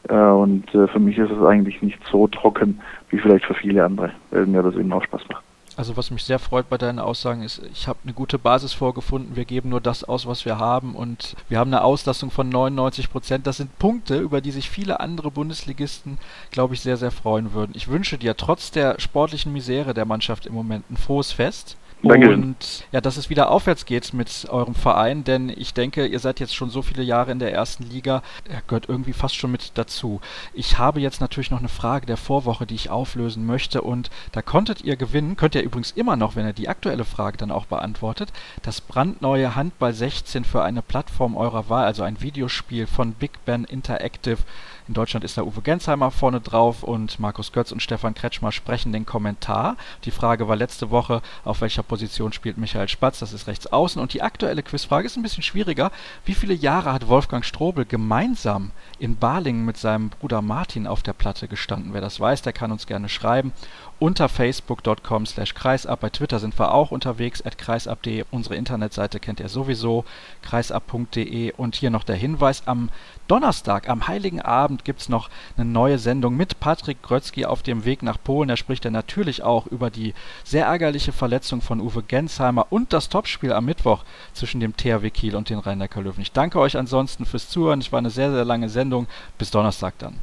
[0.07, 2.79] Äh, und äh, für mich ist es eigentlich nicht so trocken
[3.09, 5.44] wie vielleicht für viele andere, weil mir das eben auch Spaß macht.
[5.77, 9.35] Also was mich sehr freut bei deinen Aussagen ist, ich habe eine gute Basis vorgefunden.
[9.35, 13.09] Wir geben nur das aus, was wir haben und wir haben eine Auslastung von 99
[13.09, 13.45] Prozent.
[13.45, 16.17] Das sind Punkte, über die sich viele andere Bundesligisten,
[16.51, 17.73] glaube ich, sehr, sehr freuen würden.
[17.75, 21.75] Ich wünsche dir trotz der sportlichen Misere der Mannschaft im Moment ein frohes Fest.
[22.07, 22.31] Danke.
[22.31, 26.39] Und ja, dass es wieder aufwärts geht mit eurem Verein, denn ich denke, ihr seid
[26.39, 28.21] jetzt schon so viele Jahre in der ersten Liga,
[28.67, 30.21] gehört irgendwie fast schon mit dazu.
[30.53, 34.41] Ich habe jetzt natürlich noch eine Frage der Vorwoche, die ich auflösen möchte und da
[34.41, 37.65] konntet ihr gewinnen, könnt ihr übrigens immer noch, wenn ihr die aktuelle Frage dann auch
[37.65, 38.31] beantwortet,
[38.61, 43.63] das brandneue Handball 16 für eine Plattform eurer Wahl, also ein Videospiel von Big Ben
[43.63, 44.37] Interactive.
[44.87, 48.93] In Deutschland ist da Uwe Gensheimer vorne drauf und Markus Götz und Stefan Kretschmer sprechen
[48.93, 49.77] den Kommentar.
[50.03, 53.17] Die Frage war letzte Woche, auf welcher Position spielt Michael Spatz?
[53.17, 53.99] Das ist rechts außen.
[53.99, 55.91] Und die aktuelle Quizfrage ist ein bisschen schwieriger.
[56.23, 58.69] Wie viele Jahre hat Wolfgang Strobel gemeinsam
[58.99, 61.93] in Balingen mit seinem Bruder Martin auf der Platte gestanden?
[61.93, 63.53] Wer das weiß, der kann uns gerne schreiben
[63.99, 66.01] unter facebook.com slash kreisab.
[66.01, 68.25] Bei Twitter sind wir auch unterwegs, at kreisab.de.
[68.31, 70.05] Unsere Internetseite kennt ihr sowieso,
[70.41, 71.53] kreisab.de.
[71.53, 72.89] Und hier noch der Hinweis, am
[73.27, 77.83] Donnerstag, am Heiligen Abend, gibt es noch eine neue Sendung mit Patrick Grötzky auf dem
[77.83, 78.49] Weg nach Polen.
[78.49, 80.13] Da spricht er natürlich auch über die
[80.43, 84.03] sehr ärgerliche Verletzung von Uwe Gensheimer und das Topspiel am Mittwoch
[84.33, 86.21] zwischen dem THW Kiel und den Rhein-Neckar-Löwen.
[86.21, 87.79] Ich danke euch ansonsten fürs Zuhören.
[87.79, 89.07] Es war eine sehr, sehr lange Sendung.
[89.37, 90.19] Bis Donnerstag dann.